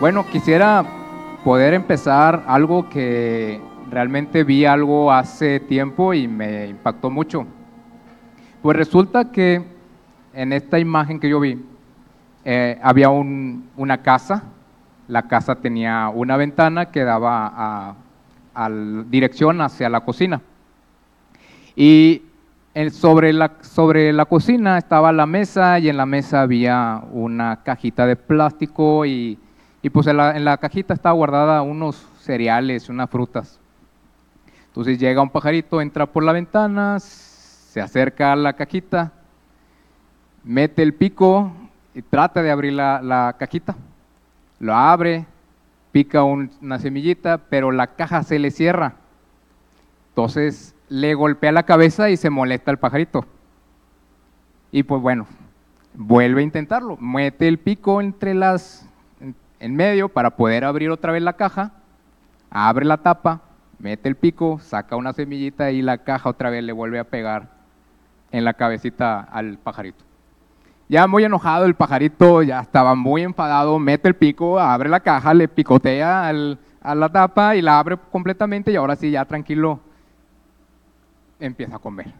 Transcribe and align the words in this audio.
Bueno, 0.00 0.24
quisiera 0.24 0.82
poder 1.44 1.74
empezar 1.74 2.44
algo 2.46 2.88
que 2.88 3.60
realmente 3.90 4.44
vi 4.44 4.64
algo 4.64 5.12
hace 5.12 5.60
tiempo 5.60 6.14
y 6.14 6.26
me 6.26 6.68
impactó 6.68 7.10
mucho. 7.10 7.46
Pues 8.62 8.78
resulta 8.78 9.30
que 9.30 9.62
en 10.32 10.54
esta 10.54 10.78
imagen 10.78 11.20
que 11.20 11.28
yo 11.28 11.38
vi, 11.38 11.62
eh, 12.46 12.80
había 12.82 13.10
una 13.10 13.98
casa, 13.98 14.44
la 15.06 15.28
casa 15.28 15.56
tenía 15.56 16.08
una 16.08 16.38
ventana 16.38 16.86
que 16.86 17.04
daba 17.04 17.94
a, 18.54 18.70
dirección 19.10 19.60
hacia 19.60 19.90
la 19.90 20.00
cocina. 20.00 20.40
Y 21.76 22.22
sobre, 22.90 23.34
la, 23.34 23.52
sobre 23.60 24.14
la 24.14 24.24
cocina 24.24 24.78
estaba 24.78 25.12
la 25.12 25.26
mesa 25.26 25.78
y 25.78 25.90
en 25.90 25.98
la 25.98 26.06
mesa 26.06 26.40
había 26.40 27.02
una 27.12 27.62
cajita 27.62 28.06
de 28.06 28.16
plástico 28.16 29.04
y 29.04 29.38
y 29.82 29.90
pues 29.90 30.06
en 30.06 30.44
la, 30.44 30.56
cajita 30.58 30.92
estaba 30.92 31.14
guardada 31.14 31.62
unos 31.62 32.06
cereales, 32.20 32.88
unas 32.88 33.08
frutas. 33.08 33.58
Entonces 34.66 34.98
llega 34.98 35.22
un 35.22 35.30
pajarito, 35.30 35.80
entra 35.80 36.06
por 36.06 36.22
la 36.22 36.32
ventana, 36.32 36.98
se 37.00 37.80
acerca 37.80 38.32
a 38.32 38.36
la 38.36 38.52
cajita, 38.52 39.12
mete 40.44 40.82
el 40.82 40.94
pico 40.94 41.52
y 41.94 42.02
trata 42.02 42.42
de 42.42 42.50
abrir 42.50 42.74
la, 42.74 43.34
cajita. 43.38 43.74
Lo 44.58 44.74
abre, 44.74 45.24
pica 45.92 46.24
una 46.24 46.78
semillita, 46.78 47.38
pero 47.38 47.72
la 47.72 47.88
caja 47.88 48.22
se 48.22 48.38
le 48.38 48.50
cierra. 48.50 48.96
Entonces 50.10 50.74
le 50.90 51.14
golpea 51.14 51.52
la 51.52 51.62
cabeza 51.62 52.10
y 52.10 52.18
se 52.18 52.28
molesta 52.28 52.70
el 52.70 52.78
pajarito. 52.78 53.24
Y 54.72 54.82
pues 54.82 55.00
bueno, 55.00 55.26
vuelve 55.94 56.42
a 56.42 56.44
intentarlo. 56.44 56.98
Mete 56.98 57.48
el 57.48 57.58
pico 57.58 58.02
entre 58.02 58.34
las 58.34 58.89
en 59.60 59.76
medio 59.76 60.08
para 60.08 60.30
poder 60.30 60.64
abrir 60.64 60.90
otra 60.90 61.12
vez 61.12 61.22
la 61.22 61.34
caja, 61.34 61.72
abre 62.50 62.86
la 62.86 62.96
tapa, 62.96 63.42
mete 63.78 64.08
el 64.08 64.16
pico, 64.16 64.58
saca 64.58 64.96
una 64.96 65.12
semillita 65.12 65.70
y 65.70 65.82
la 65.82 65.98
caja 65.98 66.30
otra 66.30 66.50
vez 66.50 66.64
le 66.64 66.72
vuelve 66.72 66.98
a 66.98 67.04
pegar 67.04 67.48
en 68.32 68.44
la 68.44 68.54
cabecita 68.54 69.20
al 69.20 69.58
pajarito. 69.58 70.04
Ya 70.88 71.06
muy 71.06 71.24
enojado 71.24 71.66
el 71.66 71.74
pajarito, 71.74 72.42
ya 72.42 72.60
estaba 72.60 72.94
muy 72.94 73.22
enfadado, 73.22 73.78
mete 73.78 74.08
el 74.08 74.16
pico, 74.16 74.58
abre 74.58 74.88
la 74.88 75.00
caja, 75.00 75.34
le 75.34 75.46
picotea 75.46 76.28
a 76.28 76.94
la 76.94 77.08
tapa 77.10 77.54
y 77.54 77.62
la 77.62 77.78
abre 77.78 77.96
completamente 78.10 78.72
y 78.72 78.76
ahora 78.76 78.96
sí, 78.96 79.10
ya 79.10 79.24
tranquilo, 79.24 79.78
empieza 81.38 81.76
a 81.76 81.78
comer. 81.78 82.12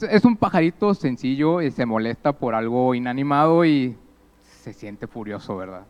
Es 0.00 0.24
un 0.24 0.36
pajarito 0.36 0.94
sencillo 0.94 1.60
y 1.60 1.70
se 1.70 1.86
molesta 1.86 2.32
por 2.32 2.54
algo 2.54 2.94
inanimado 2.94 3.64
y 3.64 3.96
se 4.42 4.72
siente 4.72 5.06
furioso, 5.06 5.56
¿verdad? 5.56 5.82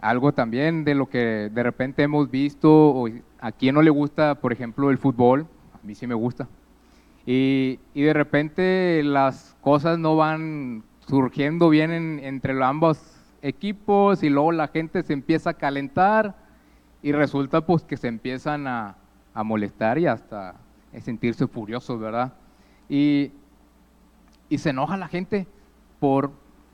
Algo 0.00 0.32
también 0.32 0.84
de 0.84 0.94
lo 0.94 1.08
que 1.08 1.50
de 1.52 1.62
repente 1.62 2.02
hemos 2.02 2.30
visto, 2.30 2.70
o 2.70 3.08
a 3.40 3.52
quien 3.52 3.74
no 3.74 3.82
le 3.82 3.90
gusta, 3.90 4.36
por 4.36 4.52
ejemplo, 4.52 4.90
el 4.90 4.98
fútbol, 4.98 5.46
a 5.72 5.86
mí 5.86 5.94
sí 5.94 6.06
me 6.06 6.14
gusta, 6.14 6.48
y, 7.26 7.78
de 7.94 8.12
repente 8.12 9.02
las 9.04 9.56
cosas 9.60 9.98
no 9.98 10.16
van 10.16 10.84
surgiendo 11.06 11.68
bien 11.68 12.20
entre 12.22 12.62
ambos 12.64 12.98
equipos 13.42 14.22
y 14.22 14.30
luego 14.30 14.52
la 14.52 14.68
gente 14.68 15.02
se 15.02 15.12
empieza 15.12 15.50
a 15.50 15.54
calentar 15.54 16.34
y 17.02 17.12
resulta 17.12 17.64
pues 17.64 17.82
que 17.84 17.96
se 17.96 18.08
empiezan 18.08 18.66
a, 18.66 18.96
a 19.34 19.42
molestar 19.42 19.98
y 19.98 20.06
hasta 20.06 20.50
a 20.50 21.00
sentirse 21.00 21.46
furiosos, 21.46 22.00
¿verdad? 22.00 22.32
Y, 22.88 23.32
y 24.48 24.58
se 24.58 24.70
enoja 24.70 24.96
la 24.96 25.08
gente 25.08 25.46
por, 26.00 26.32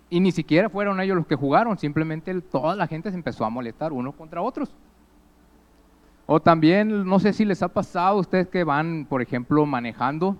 y 0.08 0.20
ni 0.20 0.32
siquiera 0.32 0.68
fueron 0.68 1.00
ellos 1.00 1.16
los 1.16 1.26
que 1.26 1.34
jugaron, 1.34 1.78
simplemente 1.78 2.40
toda 2.40 2.76
la 2.76 2.86
gente 2.86 3.10
se 3.10 3.16
empezó 3.16 3.44
a 3.44 3.50
molestar 3.50 3.92
unos 3.92 4.14
contra 4.14 4.40
otros. 4.40 4.74
O 6.26 6.40
también, 6.40 7.06
no 7.06 7.18
sé 7.18 7.32
si 7.32 7.44
les 7.44 7.62
ha 7.62 7.68
pasado 7.68 8.16
a 8.16 8.20
ustedes 8.20 8.48
que 8.48 8.64
van, 8.64 9.06
por 9.08 9.22
ejemplo, 9.22 9.64
manejando, 9.66 10.36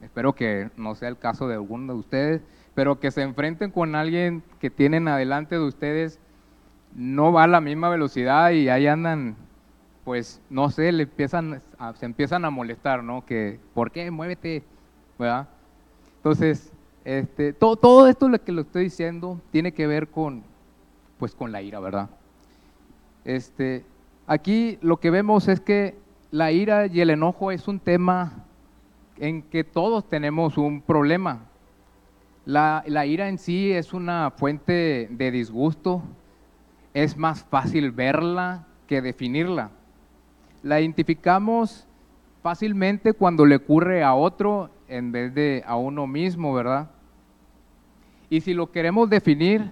espero 0.00 0.34
que 0.34 0.70
no 0.76 0.94
sea 0.94 1.08
el 1.08 1.18
caso 1.18 1.48
de 1.48 1.54
alguno 1.54 1.94
de 1.94 1.98
ustedes, 1.98 2.42
pero 2.74 3.00
que 3.00 3.10
se 3.10 3.22
enfrenten 3.22 3.70
con 3.70 3.94
alguien 3.94 4.42
que 4.60 4.70
tienen 4.70 5.08
adelante 5.08 5.56
de 5.56 5.64
ustedes, 5.64 6.18
no 6.94 7.32
va 7.32 7.44
a 7.44 7.48
la 7.48 7.60
misma 7.60 7.88
velocidad 7.88 8.50
y 8.50 8.68
ahí 8.68 8.86
andan, 8.86 9.36
pues, 10.04 10.40
no 10.50 10.70
sé, 10.70 10.92
le 10.92 11.04
empiezan 11.04 11.62
se 11.94 12.06
empiezan 12.06 12.44
a 12.44 12.50
molestar, 12.50 13.02
¿no? 13.02 13.24
Que, 13.24 13.58
¿por 13.74 13.90
qué? 13.90 14.10
Muévete, 14.10 14.62
¿verdad? 15.18 15.48
Entonces, 16.16 16.72
este, 17.04 17.52
todo, 17.52 18.06
esto 18.06 18.28
lo 18.28 18.42
que 18.42 18.52
lo 18.52 18.62
estoy 18.62 18.84
diciendo 18.84 19.40
tiene 19.50 19.72
que 19.72 19.86
ver 19.86 20.08
con, 20.08 20.42
pues, 21.18 21.34
con 21.34 21.50
la 21.50 21.62
ira, 21.62 21.80
¿verdad? 21.80 22.10
Este, 23.24 23.84
aquí 24.26 24.78
lo 24.82 24.98
que 24.98 25.10
vemos 25.10 25.48
es 25.48 25.60
que 25.60 25.96
la 26.30 26.52
ira 26.52 26.86
y 26.86 27.00
el 27.00 27.10
enojo 27.10 27.50
es 27.50 27.66
un 27.68 27.80
tema 27.80 28.44
en 29.18 29.42
que 29.42 29.64
todos 29.64 30.08
tenemos 30.08 30.56
un 30.58 30.80
problema. 30.80 31.40
La, 32.44 32.82
ira 33.06 33.28
en 33.28 33.38
sí 33.38 33.70
es 33.70 33.92
una 33.92 34.30
fuente 34.30 35.08
de 35.10 35.30
disgusto, 35.30 36.02
es 36.94 37.16
más 37.16 37.44
fácil 37.44 37.92
verla 37.92 38.66
que 38.86 39.00
definirla. 39.00 39.70
La 40.62 40.80
identificamos 40.80 41.86
fácilmente 42.42 43.12
cuando 43.12 43.46
le 43.46 43.56
ocurre 43.56 44.02
a 44.02 44.14
otro 44.14 44.70
en 44.92 45.10
vez 45.10 45.34
de 45.34 45.64
a 45.66 45.76
uno 45.76 46.06
mismo, 46.06 46.52
¿verdad? 46.52 46.90
Y 48.28 48.40
si 48.42 48.54
lo 48.54 48.70
queremos 48.70 49.08
definir, 49.08 49.70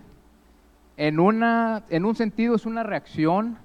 en, 0.97 1.21
una, 1.21 1.83
en 1.91 2.05
un 2.05 2.15
sentido 2.15 2.55
es 2.55 2.67
una 2.67 2.83
reacción 2.83 3.59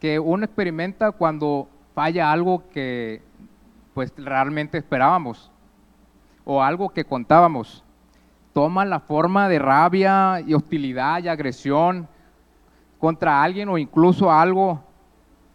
que 0.00 0.18
uno 0.18 0.44
experimenta 0.44 1.12
cuando 1.12 1.68
falla 1.94 2.30
algo 2.30 2.68
que 2.70 3.22
pues 3.92 4.12
realmente 4.16 4.78
esperábamos 4.78 5.50
o 6.44 6.62
algo 6.62 6.90
que 6.90 7.04
contábamos. 7.04 7.84
Toma 8.52 8.84
la 8.84 9.00
forma 9.00 9.48
de 9.48 9.58
rabia 9.58 10.40
y 10.46 10.54
hostilidad 10.54 11.22
y 11.22 11.28
agresión 11.28 12.08
contra 12.98 13.42
alguien 13.42 13.68
o 13.68 13.78
incluso 13.78 14.30
algo 14.30 14.82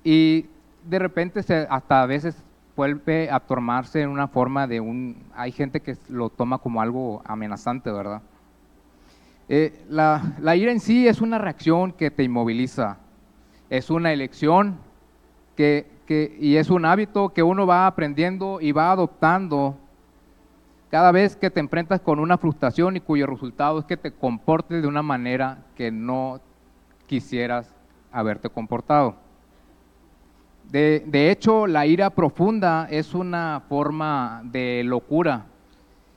y 0.04 0.48
de 0.84 1.00
repente 1.00 1.42
hasta 1.70 2.02
a 2.02 2.06
veces 2.06 2.44
vuelve 2.80 3.30
a 3.30 3.42
tomarse 3.42 4.02
en 4.02 4.08
una 4.08 4.30
forma 4.30 4.66
de 4.66 4.80
un... 4.80 5.18
Hay 5.36 5.52
gente 5.52 5.82
que 5.82 5.98
lo 6.08 6.30
toma 6.30 6.60
como 6.60 6.82
algo 6.82 7.22
amenazante, 7.26 7.92
¿verdad? 7.92 8.22
Eh, 9.50 9.84
la, 9.90 10.56
ira 10.56 10.72
en 10.72 10.80
sí 10.80 11.06
es 11.06 11.20
una 11.20 11.38
reacción 11.40 11.92
que 11.92 12.10
te 12.10 12.24
inmoviliza, 12.24 13.00
es 13.70 13.90
una 13.90 14.14
elección 14.14 14.78
que, 15.58 15.88
que, 16.06 16.38
y 16.40 16.56
es 16.56 16.70
un 16.70 16.86
hábito 16.86 17.34
que 17.34 17.44
uno 17.44 17.68
va 17.68 17.86
aprendiendo 17.86 18.62
y 18.62 18.72
va 18.72 18.94
adoptando 18.94 19.76
cada 20.90 21.12
vez 21.12 21.36
que 21.36 21.50
te 21.50 21.60
enfrentas 21.60 22.00
con 22.00 22.18
una 22.18 22.38
frustración 22.38 22.96
y 22.96 23.02
cuyo 23.02 23.28
resultado 23.28 23.80
es 23.80 23.86
que 23.86 23.98
te 23.98 24.12
comportes 24.12 24.82
de 24.82 24.88
una 24.88 25.02
manera 25.02 25.66
que 25.76 25.92
no 25.92 26.40
quisieras 27.08 27.76
haberte 28.10 28.50
comportado. 28.50 29.18
De, 30.72 31.32
hecho, 31.32 31.66
la 31.66 31.88
ira 31.88 32.12
profunda 32.12 32.88
es 32.92 33.16
una 33.16 33.64
forma 33.68 34.42
de 34.44 34.84
locura. 34.86 35.48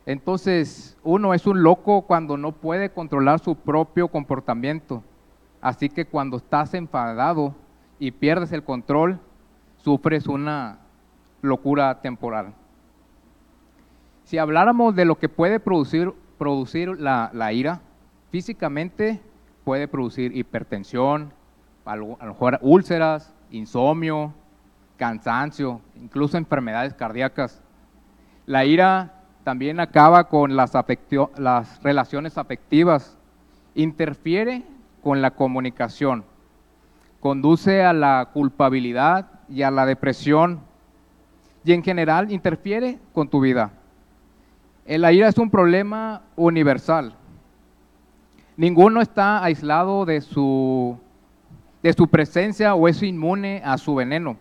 Entonces, 0.04 0.99
uno 1.02 1.32
es 1.32 1.46
un 1.46 1.62
loco 1.62 2.02
cuando 2.02 2.37
no 2.37 2.52
puede 2.52 2.90
controlar 2.90 3.38
su 3.38 3.54
propio 3.54 4.08
comportamiento. 4.08 5.02
Así 5.62 5.88
que 5.88 6.04
cuando 6.04 6.37
estás 6.37 6.75
enfadado 6.75 7.54
y 7.99 8.10
pierdes 8.10 8.52
el 8.52 8.62
control, 8.62 9.19
sufres 9.78 10.26
una 10.26 10.81
locura 11.40 12.02
temporal. 12.02 12.52
Si 14.25 14.37
habláramos 14.37 14.94
de 14.94 15.06
lo 15.06 15.19
que 15.19 15.31
puede 15.31 15.60
producir, 15.60 16.12
la, 16.99 17.31
la 17.32 17.52
ira, 17.54 17.81
físicamente 18.31 19.22
puede 19.64 19.88
producir 19.88 20.37
hipertensión, 20.37 21.32
a 21.87 21.96
lo 21.96 22.19
mejor 22.20 22.58
úlceras, 22.60 23.34
insomnio, 23.50 24.34
cansancio, 24.96 25.80
incluso 25.96 26.36
enfermedades 26.36 26.94
cardíacas. 26.94 27.62
La 28.46 28.64
ira 28.64 29.22
también 29.44 29.80
acaba 29.80 30.28
con 30.28 30.56
las, 30.56 30.72
relaciones 31.82 32.38
afectivas, 32.38 33.18
interfiere 33.74 34.62
con 35.02 35.20
la 35.20 35.32
comunicación, 35.32 36.24
conduce 37.20 37.82
a 37.82 37.92
la 37.92 38.30
culpabilidad 38.32 39.28
y 39.48 39.62
a 39.62 39.70
la 39.70 39.86
depresión 39.86 40.60
y 41.64 41.72
en 41.72 41.82
general 41.82 42.30
interfiere 42.30 42.98
con 43.12 43.28
tu 43.28 43.40
vida. 43.40 43.72
La 44.86 45.12
ira 45.12 45.28
es 45.28 45.38
un 45.38 45.50
problema 45.50 46.22
universal. 46.36 47.14
Ninguno 48.56 49.00
está 49.00 49.42
aislado 49.42 50.04
de 50.04 50.20
su, 50.20 50.98
de 51.82 51.92
su 51.92 52.08
presencia 52.08 52.74
o 52.74 52.86
es 52.86 53.02
inmune 53.02 53.62
a 53.64 53.78
su 53.78 53.94
veneno 53.94 54.36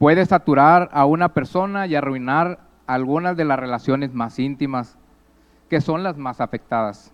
puede 0.00 0.24
saturar 0.24 0.88
a 0.94 1.04
una 1.04 1.34
persona 1.34 1.86
y 1.86 1.94
arruinar 1.94 2.60
algunas 2.86 3.36
de 3.36 3.44
las 3.44 3.58
relaciones 3.58 4.14
más 4.14 4.38
íntimas, 4.38 4.96
que 5.68 5.82
son 5.82 6.02
las 6.02 6.16
más 6.16 6.40
afectadas. 6.40 7.12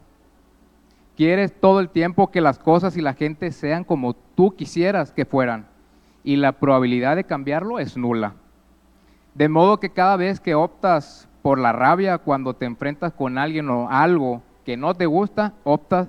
Quieres 1.16 1.52
todo 1.60 1.80
el 1.80 1.88
tiempo 1.88 2.30
que 2.30 2.40
las 2.40 2.60
cosas 2.60 2.96
y 2.96 3.00
la 3.00 3.14
gente 3.14 3.50
sean 3.50 3.82
como 3.82 4.14
tú 4.14 4.54
quisieras 4.54 5.10
que 5.10 5.24
fueran. 5.24 5.66
Y 6.22 6.36
la 6.36 6.52
probabilidad 6.52 7.16
de 7.16 7.24
cambiarlo 7.24 7.80
es 7.80 7.96
nula. 7.96 8.34
De 9.34 9.48
modo 9.48 9.80
que 9.80 9.90
cada 9.90 10.16
vez 10.16 10.38
que 10.38 10.54
optas 10.54 11.28
por 11.42 11.58
la 11.58 11.72
rabia 11.72 12.18
cuando 12.18 12.54
te 12.54 12.66
enfrentas 12.66 13.12
con 13.12 13.36
alguien 13.36 13.68
o 13.68 13.90
algo 13.90 14.42
que 14.64 14.76
no 14.76 14.94
te 14.94 15.06
gusta, 15.06 15.54
optas 15.64 16.06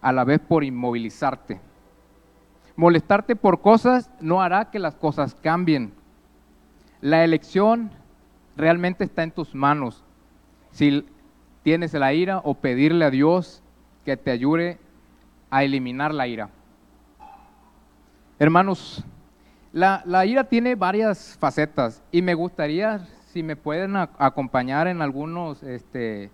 a 0.00 0.12
la 0.12 0.22
vez 0.22 0.38
por 0.38 0.62
inmovilizarte. 0.62 1.60
Molestarte 2.76 3.34
por 3.34 3.60
cosas 3.60 4.08
no 4.20 4.40
hará 4.40 4.70
que 4.70 4.78
las 4.78 4.94
cosas 4.94 5.34
cambien. 5.34 6.00
La 7.02 7.24
elección 7.24 7.90
realmente 8.56 9.02
está 9.02 9.24
en 9.24 9.32
tus 9.32 9.56
manos. 9.56 10.04
Si 10.70 11.04
tienes 11.64 11.92
la 11.94 12.14
ira 12.14 12.38
o 12.38 12.54
pedirle 12.54 13.04
a 13.04 13.10
Dios 13.10 13.60
que 14.04 14.16
te 14.16 14.30
ayude 14.30 14.78
a 15.50 15.64
eliminar 15.64 16.14
la 16.14 16.28
ira. 16.28 16.48
Hermanos, 18.38 19.04
la, 19.72 20.26
ira 20.26 20.44
tiene 20.44 20.76
varias 20.76 21.36
facetas 21.40 22.04
y 22.12 22.22
me 22.22 22.34
gustaría, 22.34 23.00
si 23.32 23.42
me 23.42 23.56
pueden 23.56 23.96
acompañar 23.96 24.86
en 24.86 25.02
algunos 25.02 25.60
este, 25.64 26.30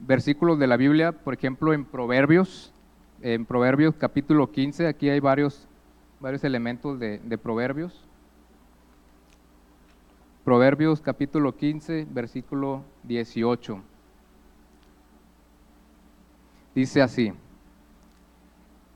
versículos 0.00 0.58
de 0.58 0.66
la 0.66 0.76
Biblia, 0.76 1.12
por 1.12 1.32
ejemplo 1.32 1.72
en 1.72 1.86
Proverbios, 1.86 2.74
en 3.22 3.46
Proverbios 3.46 3.94
capítulo 3.94 4.52
15, 4.52 4.86
aquí 4.86 5.08
hay 5.08 5.20
varios, 5.20 5.66
varios 6.20 6.44
elementos 6.44 7.00
de, 7.00 7.20
de 7.20 7.38
Proverbios. 7.38 8.09
Proverbios 10.44 11.02
capítulo 11.02 11.54
15, 11.54 12.06
versículo 12.10 12.82
18. 13.02 13.78
Dice 16.74 17.02
así, 17.02 17.34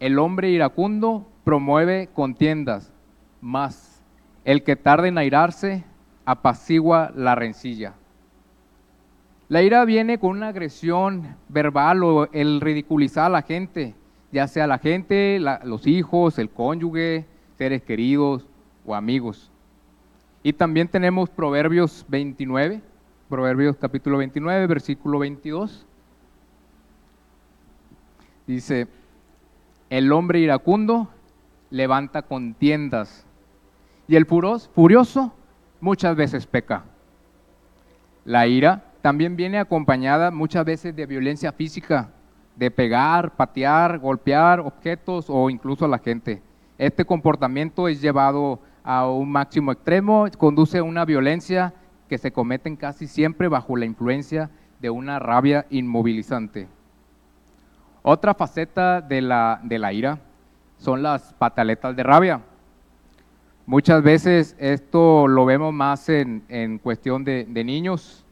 el 0.00 0.18
hombre 0.18 0.48
iracundo 0.48 1.26
promueve 1.44 2.08
contiendas, 2.14 2.94
mas 3.42 4.02
el 4.46 4.62
que 4.62 4.74
tarde 4.74 5.08
en 5.08 5.18
airarse 5.18 5.84
apacigua 6.24 7.12
la 7.14 7.34
rencilla. 7.34 7.92
La 9.48 9.62
ira 9.62 9.84
viene 9.84 10.18
con 10.18 10.30
una 10.30 10.48
agresión 10.48 11.36
verbal 11.50 12.04
o 12.04 12.32
el 12.32 12.62
ridiculizar 12.62 13.26
a 13.26 13.28
la 13.28 13.42
gente, 13.42 13.94
ya 14.32 14.48
sea 14.48 14.66
la 14.66 14.78
gente, 14.78 15.38
los 15.38 15.86
hijos, 15.86 16.38
el 16.38 16.48
cónyuge, 16.48 17.26
seres 17.58 17.82
queridos 17.82 18.48
o 18.86 18.94
amigos. 18.94 19.50
Y 20.46 20.52
también 20.52 20.88
tenemos 20.88 21.30
Proverbios 21.30 22.04
29, 22.08 22.82
Proverbios 23.30 23.78
capítulo 23.78 24.18
29, 24.18 24.66
versículo 24.66 25.18
22. 25.20 25.86
Dice, 28.46 28.86
el 29.88 30.12
hombre 30.12 30.40
iracundo 30.40 31.08
levanta 31.70 32.20
contiendas 32.20 33.24
y 34.06 34.16
el 34.16 34.26
furioso 34.26 35.32
muchas 35.80 36.14
veces 36.14 36.46
peca. 36.46 36.84
La 38.26 38.46
ira 38.46 38.84
también 39.00 39.36
viene 39.36 39.58
acompañada 39.58 40.30
muchas 40.30 40.66
veces 40.66 40.94
de 40.94 41.06
violencia 41.06 41.52
física, 41.52 42.10
de 42.54 42.70
pegar, 42.70 43.34
patear, 43.34 43.98
golpear 43.98 44.60
objetos 44.60 45.24
o 45.30 45.48
incluso 45.48 45.86
a 45.86 45.88
la 45.88 46.00
gente. 46.00 46.42
Este 46.76 47.06
comportamiento 47.06 47.88
es 47.88 48.02
llevado 48.02 48.52
a 48.56 48.73
un 48.84 49.30
máximo 49.30 49.72
extremo, 49.72 50.26
conduce 50.36 50.78
a 50.78 50.82
una 50.82 51.04
violencia 51.04 51.74
que 52.08 52.18
se 52.18 52.32
cometen 52.32 52.76
casi 52.76 53.06
siempre 53.06 53.48
bajo 53.48 53.76
la 53.76 53.86
influencia 53.86 54.50
de 54.80 54.90
una 54.90 55.18
rabia 55.18 55.66
inmovilizante. 55.70 56.68
Otra 58.02 58.34
faceta 58.34 59.00
de 59.00 59.22
la, 59.22 59.60
de 59.62 59.78
la 59.78 59.92
ira 59.92 60.18
son 60.76 61.02
las 61.02 61.32
pataletas 61.32 61.96
de 61.96 62.02
rabia. 62.02 62.42
Muchas 63.64 64.02
veces 64.02 64.54
esto 64.58 65.26
lo 65.26 65.46
vemos 65.46 65.72
más 65.72 66.10
en, 66.10 66.78
cuestión 66.82 67.24
de, 67.24 67.46
niños 67.64 68.26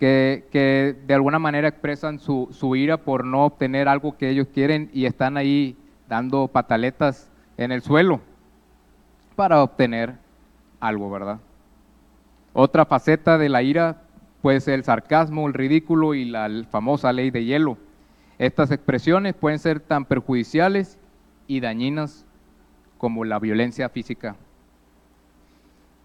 que, 0.00 0.96
de 1.06 1.14
alguna 1.14 1.38
manera 1.38 1.68
expresan 1.68 2.18
su, 2.18 2.48
su, 2.50 2.74
ira 2.74 2.96
por 2.96 3.24
no 3.24 3.44
obtener 3.44 3.86
algo 3.86 4.16
que 4.16 4.28
ellos 4.28 4.48
quieren 4.52 4.90
y 4.92 5.04
están 5.04 5.36
ahí 5.36 5.76
dando 6.08 6.48
pataletas 6.48 7.30
en 7.56 7.70
el 7.70 7.82
suelo 7.82 8.20
para 9.38 9.62
obtener 9.62 10.16
algo, 10.80 11.08
¿verdad? 11.08 11.38
Otra 12.54 12.84
faceta 12.84 13.38
de 13.38 13.48
la 13.48 13.62
ira 13.62 14.02
puede 14.42 14.58
ser 14.58 14.74
el 14.74 14.82
sarcasmo, 14.82 15.46
el 15.46 15.54
ridículo 15.54 16.14
y 16.14 16.24
la 16.24 16.50
famosa 16.68 17.12
ley 17.12 17.30
de 17.30 17.44
hielo. 17.44 17.78
Estas 18.40 18.72
expresiones 18.72 19.34
pueden 19.34 19.60
ser 19.60 19.78
tan 19.78 20.06
perjudiciales 20.06 20.98
y 21.46 21.60
dañinas 21.60 22.26
como 22.98 23.24
la 23.24 23.38
violencia 23.38 23.88
física. 23.88 24.34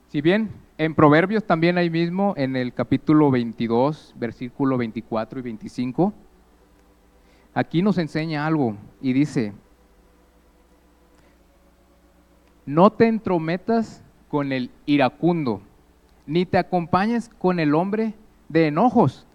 Si 0.10 0.22
bien 0.22 0.52
en 0.78 0.94
Proverbios 0.94 1.44
también 1.44 1.80
hay 1.80 1.90
mismo, 1.90 2.36
en 2.38 2.56
el 2.56 2.72
capítulo 2.72 3.32
22, 3.32 4.14
versículo 4.16 4.78
24 4.78 5.40
y 5.40 5.42
25, 5.42 6.14
aquí 7.56 7.82
nos 7.82 7.98
enseña 7.98 8.46
algo 8.46 8.76
y 9.02 9.14
dice, 9.14 9.54
no 12.66 12.92
te 12.92 13.08
entrometas 13.08 14.02
con 14.30 14.52
el 14.52 14.72
iracundo, 14.86 15.62
ni 16.26 16.46
te 16.46 16.58
acompañes 16.58 17.30
con 17.30 17.60
el 17.60 17.76
hombre 17.76 18.14
de 18.50 18.68
enojos, 18.68 19.26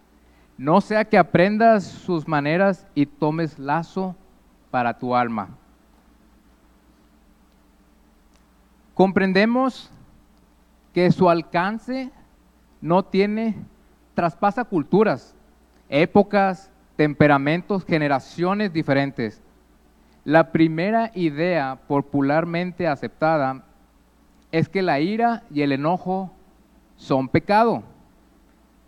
no 0.56 0.80
sea 0.80 1.04
que 1.04 1.18
aprendas 1.18 1.84
sus 1.84 2.26
maneras 2.26 2.86
y 2.94 3.06
tomes 3.06 3.58
lazo 3.58 4.16
para 4.70 4.98
tu 4.98 5.14
alma. 5.14 5.50
Comprendemos 8.94 9.90
que 10.92 11.12
su 11.12 11.30
alcance 11.30 12.10
no 12.80 13.04
tiene, 13.04 13.54
traspasa 14.14 14.64
culturas, 14.64 15.36
épocas, 15.88 16.70
temperamentos, 16.96 17.84
generaciones 17.84 18.72
diferentes. 18.72 19.40
La 20.28 20.52
primera 20.52 21.10
idea 21.14 21.78
popularmente 21.88 22.86
aceptada 22.86 23.64
es 24.52 24.68
que 24.68 24.82
la 24.82 25.00
ira 25.00 25.44
y 25.50 25.62
el 25.62 25.72
enojo 25.72 26.30
son 26.96 27.30
pecado, 27.30 27.82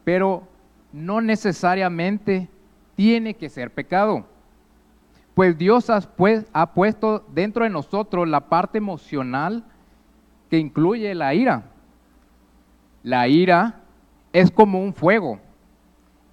pero 0.05 0.47
no 0.93 1.23
necesariamente 1.23 2.47
tiene 2.95 3.33
que 3.33 3.49
ser 3.49 3.73
pecado. 3.73 4.27
Pues 5.33 5.57
Dios 5.57 5.89
ha, 5.89 6.03
ha 6.53 6.75
puesto 6.75 7.25
dentro 7.33 7.65
de 7.65 7.71
nosotros 7.71 8.29
la 8.29 8.41
parte 8.51 8.77
emocional 8.77 9.65
que 10.51 10.59
incluye 10.59 11.15
la 11.15 11.33
ira. 11.33 11.63
La 13.03 13.29
ira 13.29 13.81
es 14.35 14.51
como 14.51 14.79
un 14.79 14.93
fuego 14.93 15.41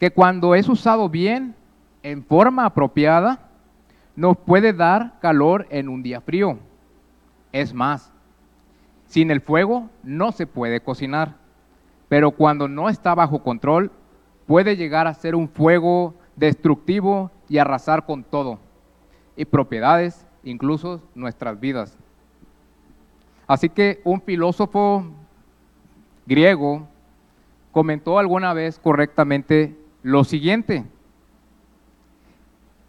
que 0.02 0.12
cuando 0.12 0.54
es 0.54 0.68
usado 0.68 1.08
bien, 1.08 1.56
en 2.04 2.26
forma 2.26 2.66
apropiada, 2.66 3.47
nos 4.18 4.36
puede 4.36 4.74
dar 4.74 5.20
calor 5.20 5.68
en 5.70 5.88
un 5.88 6.02
día 6.02 6.20
frío. 6.20 6.58
Es 7.52 7.72
más, 7.72 8.12
sin 9.06 9.30
el 9.30 9.42
fuego 9.42 9.90
no 10.04 10.32
se 10.32 10.48
puede 10.48 10.82
cocinar, 10.82 11.36
pero 12.10 12.32
cuando 12.32 12.68
no 12.68 12.90
está 12.90 13.14
bajo 13.14 13.44
control, 13.44 13.92
puede 14.48 14.76
llegar 14.76 15.06
a 15.06 15.14
ser 15.14 15.36
un 15.36 15.48
fuego 15.48 16.16
destructivo 16.36 17.30
y 17.48 17.60
arrasar 17.60 18.08
con 18.08 18.24
todo, 18.24 18.60
y 19.36 19.46
propiedades, 19.46 20.26
incluso 20.44 21.00
nuestras 21.14 21.60
vidas. 21.60 21.96
Así 23.46 23.70
que 23.70 24.02
un 24.04 24.20
filósofo 24.20 25.06
griego 26.26 26.88
comentó 27.72 28.18
alguna 28.18 28.54
vez 28.54 28.80
correctamente 28.80 29.78
lo 30.02 30.24
siguiente, 30.24 30.86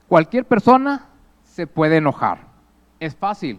cualquier 0.09 0.47
persona 0.47 1.05
se 1.59 1.67
puede 1.67 1.97
enojar. 1.97 2.38
Es 3.00 3.17
fácil. 3.17 3.59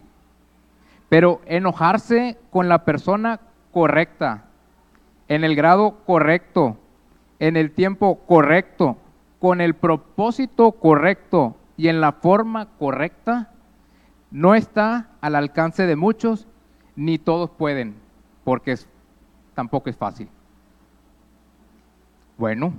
Pero 1.10 1.41
enojarse 1.46 2.38
con 2.50 2.70
la 2.70 2.86
persona 2.86 3.41
correcta, 3.74 4.46
en 5.27 5.44
el 5.44 5.53
grado 5.53 5.98
correcto, 6.06 6.77
en 7.39 7.58
el 7.58 7.72
tiempo 7.72 8.20
correcto, 8.25 8.96
con 9.41 9.60
el 9.60 9.74
propósito 9.74 10.72
correcto 10.72 11.58
y 11.75 11.89
en 11.89 12.00
la 12.00 12.13
forma 12.13 12.70
correcta, 12.79 13.51
no 14.32 14.56
está 14.56 15.10
al 15.20 15.36
alcance 15.36 15.86
de 15.86 15.98
muchos, 15.98 16.48
ni 16.96 17.18
todos 17.18 17.50
pueden, 17.50 17.96
porque 18.46 18.77
tampoco 19.56 19.89
es 19.89 19.98
fácil. 19.98 20.29
Bueno, 22.38 22.72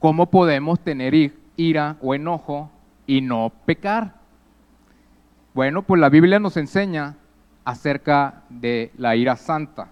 ¿cómo 0.00 0.26
podemos 0.26 0.80
tener 0.80 1.14
ira 1.56 1.96
o 2.02 2.14
enojo 2.14 2.70
y 3.06 3.20
no 3.20 3.52
pecar. 3.64 4.14
Bueno, 5.54 5.82
pues 5.82 6.00
la 6.00 6.08
Biblia 6.08 6.38
nos 6.38 6.56
enseña 6.56 7.16
acerca 7.64 8.42
de 8.48 8.92
la 8.96 9.16
ira 9.16 9.36
santa, 9.36 9.88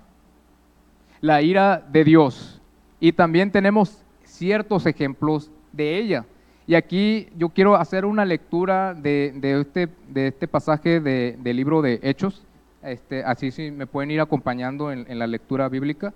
la 1.21 1.43
ira 1.43 1.85
de 1.91 2.05
Dios, 2.05 2.61
y 3.01 3.13
también 3.13 3.51
tenemos 3.51 4.05
ciertos 4.25 4.87
ejemplos 4.87 5.51
de 5.73 5.99
ella. 5.99 6.27
Y 6.67 6.75
aquí 6.75 7.29
yo 7.37 7.51
quiero 7.51 7.77
hacer 7.77 8.05
una 8.05 8.25
lectura 8.25 8.95
de, 8.95 9.35
este, 9.61 9.89
de 10.09 10.29
este, 10.29 10.49
pasaje 10.49 11.01
del 11.01 11.57
libro 11.57 11.83
de 11.83 12.01
Hechos. 12.03 12.47
Este, 12.83 13.23
así 13.25 13.51
sí 13.51 13.71
me 13.71 13.87
pueden 13.87 14.11
ir 14.11 14.21
acompañando 14.21 14.91
en, 14.91 15.19
la 15.19 15.27
lectura 15.27 15.69
bíblica. 15.69 16.15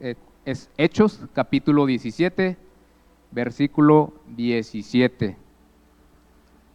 Eh, 0.00 0.14
es 0.44 0.70
Hechos 0.76 1.20
capítulo 1.32 1.86
17, 1.86 2.56
versículo 3.30 4.12
17. 4.28 5.47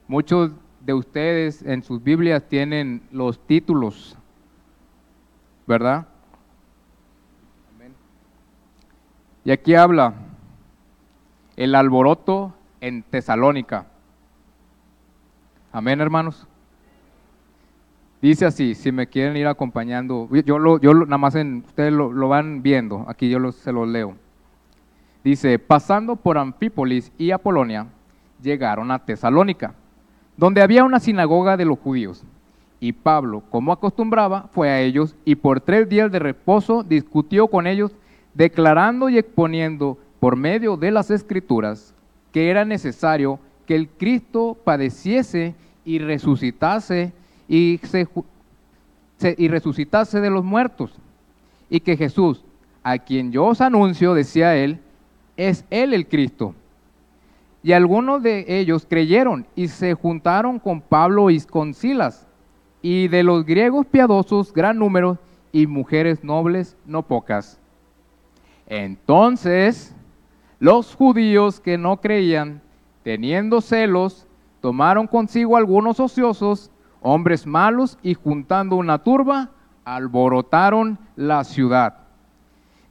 Muchos 0.08 0.52
de 0.82 0.94
ustedes 0.94 1.62
en 1.62 1.84
sus 1.84 2.04
Biblias 2.04 2.44
tienen 2.48 3.02
los 3.12 3.40
títulos, 3.48 4.18
¿verdad? 5.66 6.08
Y 9.46 9.52
aquí 9.52 9.76
habla 9.76 10.14
el 11.56 11.76
alboroto 11.76 12.54
en 12.82 13.04
Tesalónica. 13.04 13.88
Amén, 15.72 16.02
hermanos. 16.02 16.48
Dice 18.22 18.46
así, 18.46 18.74
si 18.74 18.92
me 18.94 19.08
quieren 19.08 19.36
ir 19.36 19.48
acompañando, 19.48 20.30
yo, 20.46 20.58
lo, 20.58 20.80
yo 20.80 20.94
nada 20.94 21.18
más 21.18 21.36
en, 21.36 21.64
ustedes 21.68 21.92
lo, 21.92 22.28
van 22.30 22.64
viendo, 22.64 23.04
aquí 23.10 23.30
yo 23.30 23.52
se 23.52 23.74
los 23.74 23.86
leo. 23.86 24.16
Dice, 25.26 25.60
pasando 25.60 26.16
por 26.16 26.38
Anfípolis 26.38 27.12
y 27.18 27.32
Apolonia, 27.32 27.88
llegaron 28.42 28.92
a 28.92 29.00
Tesalónica, 29.00 29.76
donde 30.38 30.62
había 30.62 30.84
una 30.84 31.00
sinagoga 31.00 31.58
de 31.58 31.66
los 31.66 31.80
judíos. 31.80 32.24
Y 32.80 32.94
Pablo, 32.94 33.44
como 33.50 33.72
acostumbraba, 33.72 34.50
fue 34.52 34.70
a 34.70 34.82
ellos 34.82 35.16
y 35.26 35.36
por 35.36 35.62
tres 35.62 35.88
días 35.88 36.12
de 36.12 36.20
reposo 36.20 36.84
discutió 36.84 37.48
con 37.48 37.66
ellos, 37.66 37.92
declarando 38.34 39.10
y 39.10 39.18
exponiendo 39.18 39.98
por 40.20 40.36
medio 40.36 40.76
de 40.76 40.92
las 40.92 41.12
escrituras 41.12 41.94
que 42.34 42.50
era 42.50 42.66
necesario 42.66 43.40
que 43.66 43.76
el 43.76 43.88
Cristo 43.88 44.58
padeciese 44.66 45.56
y 45.86 46.00
resucitase 46.00 47.14
y, 47.48 47.80
y 49.38 49.48
resucitase 49.48 50.20
de 50.20 50.30
los 50.30 50.44
muertos. 50.44 50.92
Y 51.70 51.80
que 51.80 51.96
Jesús, 51.96 52.44
a 52.84 52.98
quien 52.98 53.32
yo 53.32 53.46
os 53.46 53.62
anuncio, 53.62 54.14
decía 54.14 54.56
él, 54.56 54.80
es 55.38 55.64
él 55.70 55.94
el 55.94 56.08
Cristo. 56.08 56.56
Y 57.64 57.72
algunos 57.72 58.22
de 58.22 58.46
ellos 58.48 58.86
creyeron 58.88 59.48
y 59.56 59.70
se 59.70 59.94
juntaron 59.94 60.60
con 60.60 60.82
Pablo 60.82 61.30
y 61.30 61.40
con 61.42 61.74
Silas, 61.74 62.28
y 62.82 63.08
de 63.08 63.24
los 63.24 63.46
griegos 63.46 63.86
piadosos 63.86 64.54
gran 64.54 64.78
número, 64.78 65.18
y 65.54 65.68
mujeres 65.68 66.24
nobles 66.24 66.76
no 66.86 67.04
pocas. 67.04 67.60
Entonces 68.68 69.96
los 70.60 70.96
judíos 70.96 71.60
que 71.60 71.78
no 71.78 71.98
creían, 71.98 72.62
teniendo 73.04 73.60
celos, 73.60 74.26
tomaron 74.62 75.08
consigo 75.08 75.58
algunos 75.58 76.00
ociosos, 76.00 76.72
hombres 77.02 77.46
malos, 77.46 77.98
y 78.02 78.14
juntando 78.14 78.78
una 78.78 79.00
turba, 79.00 79.50
alborotaron 79.84 80.98
la 81.18 81.44
ciudad. 81.44 81.98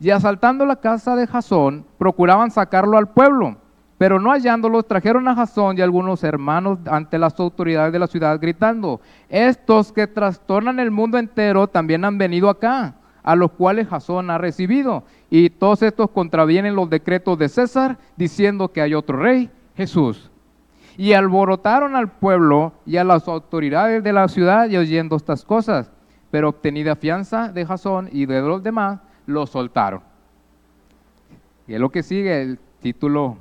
Y 0.00 0.11
asaltando 0.11 0.67
la 0.67 0.76
casa 0.76 1.17
de 1.17 1.26
Jasón, 1.26 1.87
procuraban 1.97 2.50
sacarlo 2.50 2.99
al 2.99 3.09
pueblo, 3.09 3.57
pero 4.02 4.18
no 4.18 4.30
hallándolos, 4.30 4.88
trajeron 4.88 5.28
a 5.28 5.37
Jasón 5.37 5.78
y 5.78 5.80
algunos 5.80 6.25
hermanos 6.25 6.80
ante 6.87 7.21
las 7.21 7.38
autoridades 7.38 7.92
de 7.92 8.00
la 8.00 8.09
ciudad, 8.09 8.37
gritando, 8.40 9.00
estos 9.28 9.92
que 9.92 10.09
trastornan 10.09 10.80
el 10.80 10.90
mundo 10.90 11.18
entero 11.18 11.68
también 11.68 12.04
han 12.04 12.18
venido 12.18 12.50
acá 12.50 12.97
a 13.23 13.37
los 13.37 13.52
cuales 13.52 13.87
Jasón 13.87 14.28
ha 14.30 14.38
recibido. 14.38 15.04
Y 15.30 15.50
todos 15.50 15.85
estos 15.85 16.11
contravienen 16.11 16.75
los 16.75 16.90
decretos 16.90 17.38
de 17.38 17.49
César, 17.49 17.97
diciendo 18.16 18.73
que 18.73 18.82
hay 18.82 18.92
otro 18.92 19.21
rey, 19.21 19.49
Jesús. 19.76 20.32
Y 20.97 21.12
alborotaron 21.12 21.94
al 21.94 22.11
pueblo 22.11 22.73
y 22.85 22.97
a 22.97 23.04
las 23.04 23.28
autoridades 23.28 24.02
de 24.02 24.12
la 24.12 24.26
ciudad 24.26 24.68
y 24.68 24.78
oyendo 24.78 25.14
estas 25.14 25.44
cosas. 25.44 25.92
Pero 26.32 26.49
obtenida 26.49 26.97
fianza 26.97 27.52
de 27.52 27.64
Jasón 27.64 28.09
y 28.11 28.26
de 28.26 28.40
los 28.40 28.64
demás, 28.64 28.99
lo 29.26 29.47
soltaron. 29.47 30.00
Y 31.68 31.75
es 31.75 31.80
lo 31.80 31.90
que 31.90 32.02
sigue, 32.02 32.42
el 32.42 32.59
título 32.80 33.37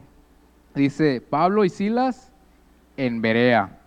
dice, 0.76 1.22
Pablo 1.22 1.66
y 1.66 1.70
Silas 1.70 2.32
en 2.98 3.22
Berea. 3.22 3.78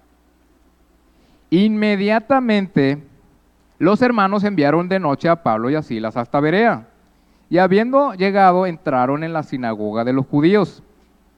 Inmediatamente 1.50 3.02
los 3.78 4.02
hermanos 4.02 4.44
enviaron 4.44 4.88
de 4.88 4.98
noche 4.98 5.28
a 5.28 5.42
Pablo 5.42 5.70
y 5.70 5.74
a 5.74 5.82
Silas 5.82 6.16
hasta 6.16 6.40
Berea. 6.40 6.88
Y 7.50 7.58
habiendo 7.58 8.14
llegado, 8.14 8.66
entraron 8.66 9.22
en 9.24 9.32
la 9.32 9.42
sinagoga 9.42 10.04
de 10.04 10.12
los 10.12 10.26
judíos. 10.26 10.82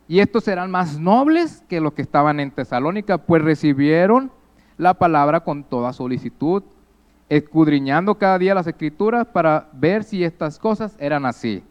Y 0.09 0.21
estos 0.21 0.47
eran 0.47 0.71
más 0.71 0.99
nobles 0.99 1.65
que 1.69 1.81
los 1.81 1.95
que 1.95 2.03
estaban 2.03 2.38
en 2.38 2.50
Tesalónica, 2.53 3.19
pues 3.19 3.43
recibieron 3.43 4.31
la 4.79 4.95
palabra 4.95 5.41
con 5.41 5.65
toda 5.65 5.93
solicitud, 5.93 6.62
escudriñando 7.29 8.15
cada 8.15 8.38
día 8.38 8.55
las 8.55 8.67
escrituras 8.67 9.26
para 9.26 9.69
ver 9.73 10.05
si 10.05 10.23
estas 10.23 10.59
cosas 10.59 10.97
eran 11.00 11.26
así. 11.26 11.65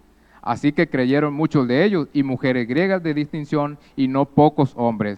Así 0.45 0.71
que 0.71 0.87
creyeron 0.87 1.33
muchos 1.33 1.67
de 1.67 1.83
ellos 1.83 2.07
y 2.13 2.21
mujeres 2.21 2.67
griegas 2.67 3.01
de 3.01 3.15
distinción 3.15 3.79
y 3.95 4.07
no 4.07 4.25
pocos 4.25 4.73
hombres. 4.75 5.17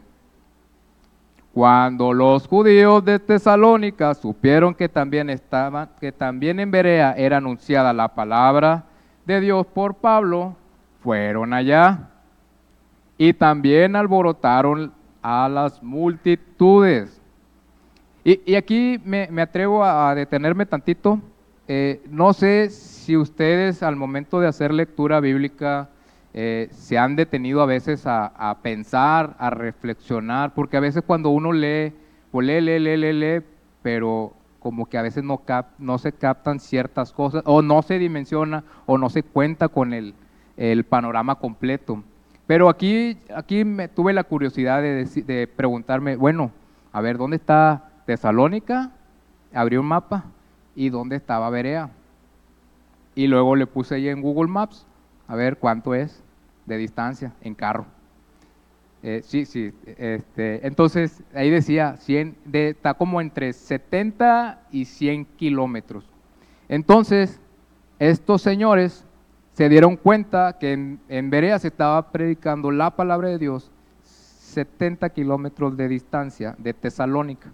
Cuando 1.54 2.14
los 2.14 2.48
judíos 2.48 3.04
de 3.04 3.20
Tesalónica 3.20 4.14
supieron 4.14 4.74
que 4.74 4.88
también 4.88 5.30
estaban, 5.30 5.90
que 6.00 6.14
también 6.14 6.62
en 6.62 6.72
Berea 6.72 7.14
era 7.18 7.38
anunciada 7.38 7.92
la 7.92 8.08
palabra 8.08 8.86
de 9.26 9.42
Dios 9.42 9.68
por 9.68 9.96
Pablo, 9.96 10.56
fueron 11.04 11.54
allá 11.54 12.10
y 13.18 13.34
también 13.34 13.98
alborotaron 13.98 14.94
a 15.22 15.50
las 15.50 15.84
multitudes. 15.84 17.22
Y, 18.24 18.56
aquí 18.56 19.02
me, 19.04 19.28
atrevo 19.42 19.84
a, 19.84 20.14
detenerme 20.16 20.66
tantito. 20.66 21.20
Eh, 21.68 22.02
no 22.10 22.32
sé 22.34 22.70
si 22.70 22.97
ustedes 23.16 23.84
al 23.84 23.96
momento 23.96 24.40
de 24.40 24.48
hacer 24.48 24.74
lectura 24.74 25.20
bíblica 25.20 25.90
eh, 26.34 26.68
se 26.72 26.98
han 26.98 27.16
detenido 27.16 27.62
a 27.62 27.66
veces 27.66 28.04
a, 28.06 28.58
pensar, 28.62 29.36
a 29.40 29.50
reflexionar, 29.50 30.54
porque 30.54 30.78
a 30.78 30.82
veces 30.82 31.04
cuando 31.06 31.30
uno 31.30 31.52
lee, 31.52 31.94
pues 32.32 32.46
lee, 32.46 32.62
lee, 32.62 32.80
lee, 32.80 33.14
lee, 33.14 33.44
pero 33.82 34.34
como 34.60 34.86
que 34.86 34.98
a 34.98 35.02
veces 35.02 35.24
no, 35.24 35.42
no 35.80 35.98
se 35.98 36.12
captan 36.12 36.60
ciertas 36.60 37.12
cosas, 37.12 37.42
o 37.46 37.62
no 37.62 37.82
se 37.82 37.98
dimensiona, 37.98 38.64
o 38.86 38.98
no 38.98 39.10
se 39.10 39.24
cuenta 39.24 39.68
con 39.68 39.94
el, 39.94 40.14
panorama 40.90 41.36
completo. 41.36 42.04
Pero 42.46 42.70
aquí, 42.70 43.18
aquí 43.36 43.64
me, 43.64 43.88
tuve 43.88 44.14
la 44.14 44.24
curiosidad 44.24 44.82
de, 44.82 45.06
de 45.06 45.48
preguntarme, 45.48 46.16
bueno, 46.16 46.52
a 46.92 47.02
ver, 47.02 47.18
¿dónde 47.18 47.38
está 47.38 47.90
Tesalónica? 48.06 48.92
Abrí 49.54 49.78
un 49.78 49.86
mapa, 49.88 50.26
¿y 50.76 50.90
dónde 50.90 51.16
estaba 51.16 51.50
Berea? 51.50 51.90
Y 53.18 53.26
luego 53.26 53.56
le 53.56 53.66
puse 53.66 53.96
ahí 53.96 54.10
en 54.10 54.22
Google 54.22 54.48
Maps, 54.48 54.86
a 55.28 55.36
ver 55.36 55.58
cuánto 55.58 55.96
es 55.96 56.24
de 56.68 56.78
distancia 56.78 57.34
en 57.42 57.56
carro. 57.56 57.88
Eh, 59.02 59.22
sí, 59.24 59.46
sí. 59.46 59.74
Este, 59.98 60.68
entonces, 60.68 61.24
ahí 61.34 61.50
decía, 61.50 61.98
100, 61.98 62.38
de, 62.46 62.70
está 62.70 62.94
como 62.94 63.20
entre 63.20 63.54
70 63.54 64.62
y 64.70 64.86
100 64.86 65.26
kilómetros. 65.36 66.08
Entonces, 66.70 67.40
estos 67.98 68.44
señores 68.44 69.04
se 69.54 69.68
dieron 69.68 69.98
cuenta 69.98 70.60
que 70.60 70.74
en, 70.74 71.00
en 71.10 71.32
Berea 71.32 71.58
se 71.58 71.70
estaba 71.70 72.12
predicando 72.12 72.70
la 72.70 72.92
palabra 72.92 73.30
de 73.30 73.40
Dios 73.40 73.72
70 74.04 75.10
kilómetros 75.10 75.76
de 75.76 75.88
distancia 75.88 76.54
de 76.60 76.76
Tesalónica. 76.76 77.52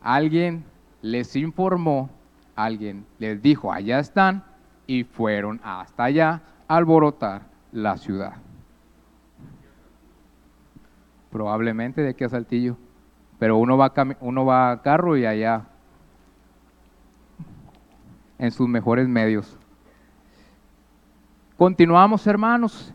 Alguien 0.00 0.62
les 1.02 1.34
informó, 1.34 2.10
alguien 2.54 3.04
les 3.18 3.42
dijo, 3.42 3.72
allá 3.72 3.98
están, 3.98 4.44
y 4.90 5.04
fueron 5.04 5.60
hasta 5.62 6.04
allá 6.04 6.42
a 6.66 6.76
alborotar 6.76 7.42
la 7.72 7.96
ciudad 7.96 8.34
probablemente 11.30 12.02
de 12.02 12.10
aquí 12.10 12.24
a 12.24 12.28
Saltillo, 12.28 12.76
pero 13.38 13.56
uno 13.56 13.78
va, 13.78 13.86
a 13.86 14.16
uno 14.20 14.44
va 14.44 14.72
a 14.72 14.82
carro 14.82 15.16
y 15.16 15.24
allá 15.24 15.64
en 18.38 18.50
sus 18.50 18.68
mejores 18.68 19.08
medios. 19.08 19.56
Continuamos, 21.56 22.26
hermanos. 22.26 22.92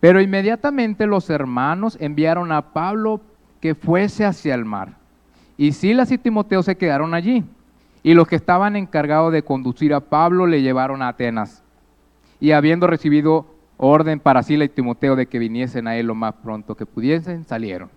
Pero 0.00 0.20
inmediatamente 0.20 1.06
los 1.06 1.30
hermanos 1.30 1.96
enviaron 2.00 2.50
a 2.50 2.72
Pablo 2.72 3.20
que 3.60 3.76
fuese 3.76 4.24
hacia 4.24 4.54
el 4.54 4.64
mar. 4.64 4.96
Y 5.56 5.72
Silas 5.72 6.10
y 6.10 6.18
Timoteo 6.18 6.62
se 6.64 6.76
quedaron 6.76 7.14
allí. 7.14 7.44
Y 8.02 8.14
los 8.14 8.26
que 8.26 8.36
estaban 8.36 8.76
encargados 8.76 9.32
de 9.32 9.42
conducir 9.42 9.94
a 9.94 10.00
Pablo 10.00 10.46
le 10.46 10.62
llevaron 10.62 11.02
a 11.02 11.08
Atenas. 11.08 11.62
Y 12.40 12.52
habiendo 12.52 12.86
recibido 12.86 13.46
orden 13.76 14.18
para 14.20 14.42
Sila 14.42 14.64
y 14.64 14.68
Timoteo 14.68 15.16
de 15.16 15.26
que 15.26 15.38
viniesen 15.38 15.86
a 15.86 15.96
él 15.96 16.06
lo 16.06 16.14
más 16.14 16.34
pronto 16.34 16.74
que 16.74 16.86
pudiesen, 16.86 17.44
salieron. 17.44 17.90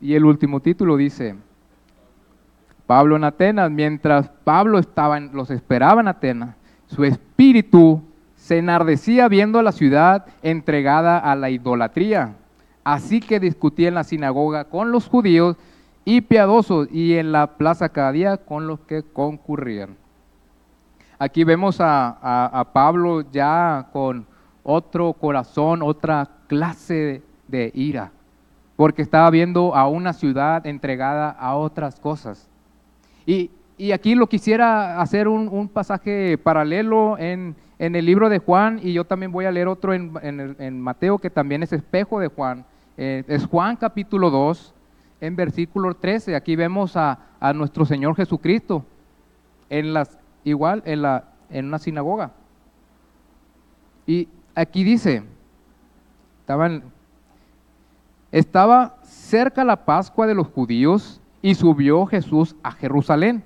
Y 0.00 0.14
el 0.14 0.24
último 0.24 0.60
título 0.60 0.96
dice, 0.96 1.36
Pablo 2.86 3.16
en 3.16 3.24
Atenas, 3.24 3.70
mientras 3.70 4.28
Pablo 4.44 4.78
estaba 4.78 5.18
en, 5.18 5.30
los 5.32 5.50
esperaba 5.50 6.00
en 6.00 6.08
Atenas, 6.08 6.56
su 6.86 7.04
espíritu 7.04 8.02
se 8.34 8.58
enardecía 8.58 9.28
viendo 9.28 9.62
la 9.62 9.70
ciudad 9.70 10.26
entregada 10.42 11.18
a 11.18 11.36
la 11.36 11.50
idolatría, 11.50 12.34
Así 12.84 13.20
que 13.20 13.40
discutía 13.40 13.88
en 13.88 13.94
la 13.94 14.04
sinagoga 14.04 14.64
con 14.64 14.90
los 14.90 15.06
judíos 15.06 15.56
y 16.04 16.20
piadosos 16.22 16.88
y 16.90 17.14
en 17.14 17.32
la 17.32 17.58
plaza 17.58 17.88
cada 17.88 18.12
día 18.12 18.36
con 18.38 18.66
los 18.66 18.80
que 18.80 19.02
concurrían. 19.02 19.96
Aquí 21.18 21.44
vemos 21.44 21.76
a, 21.80 22.66
Pablo 22.72 23.30
ya 23.30 23.88
con 23.92 24.26
otro 24.62 25.12
corazón, 25.12 25.82
otra 25.82 26.26
clase 26.46 27.22
de 27.46 27.70
ira, 27.74 28.10
porque 28.74 29.02
estaba 29.02 29.28
viendo 29.28 29.74
a 29.74 29.86
una 29.86 30.14
ciudad 30.14 30.66
entregada 30.66 31.30
a 31.30 31.56
otras 31.56 32.00
cosas. 32.00 32.48
Y, 33.26 33.50
aquí 33.92 34.14
lo 34.14 34.28
quisiera 34.28 35.00
hacer 35.00 35.28
un, 35.28 35.68
pasaje 35.68 36.38
paralelo 36.38 37.18
en, 37.18 37.54
el 37.78 38.06
libro 38.06 38.30
de 38.30 38.38
Juan, 38.38 38.80
y 38.82 38.94
yo 38.94 39.04
también 39.04 39.30
voy 39.30 39.44
a 39.44 39.52
leer 39.52 39.68
otro 39.68 39.92
en, 39.92 40.80
Mateo, 40.80 41.18
que 41.18 41.28
también 41.28 41.62
es 41.62 41.74
espejo 41.74 42.18
de 42.18 42.28
Juan. 42.28 42.64
Eh, 42.96 43.24
es 43.28 43.44
Juan 43.46 43.76
capítulo 43.76 44.30
2, 44.30 44.74
en 45.20 45.36
versículo 45.36 45.94
13. 45.94 46.34
Aquí 46.34 46.56
vemos 46.56 46.96
a, 46.96 47.18
nuestro 47.54 47.84
Señor 47.84 48.16
Jesucristo 48.16 48.84
en 49.68 49.94
las, 49.94 50.18
igual 50.44 50.82
en, 50.84 51.02
la, 51.02 51.24
en 51.48 51.66
una 51.66 51.78
sinagoga. 51.78 52.32
Y 54.06 54.28
aquí 54.54 54.84
dice, 54.84 55.22
estaban, 56.40 56.82
estaba 58.32 58.96
cerca 59.02 59.64
la 59.64 59.84
Pascua 59.84 60.26
de 60.26 60.34
los 60.34 60.48
judíos 60.48 61.20
y 61.42 61.54
subió 61.54 62.06
Jesús 62.06 62.56
a 62.62 62.72
Jerusalén. 62.72 63.42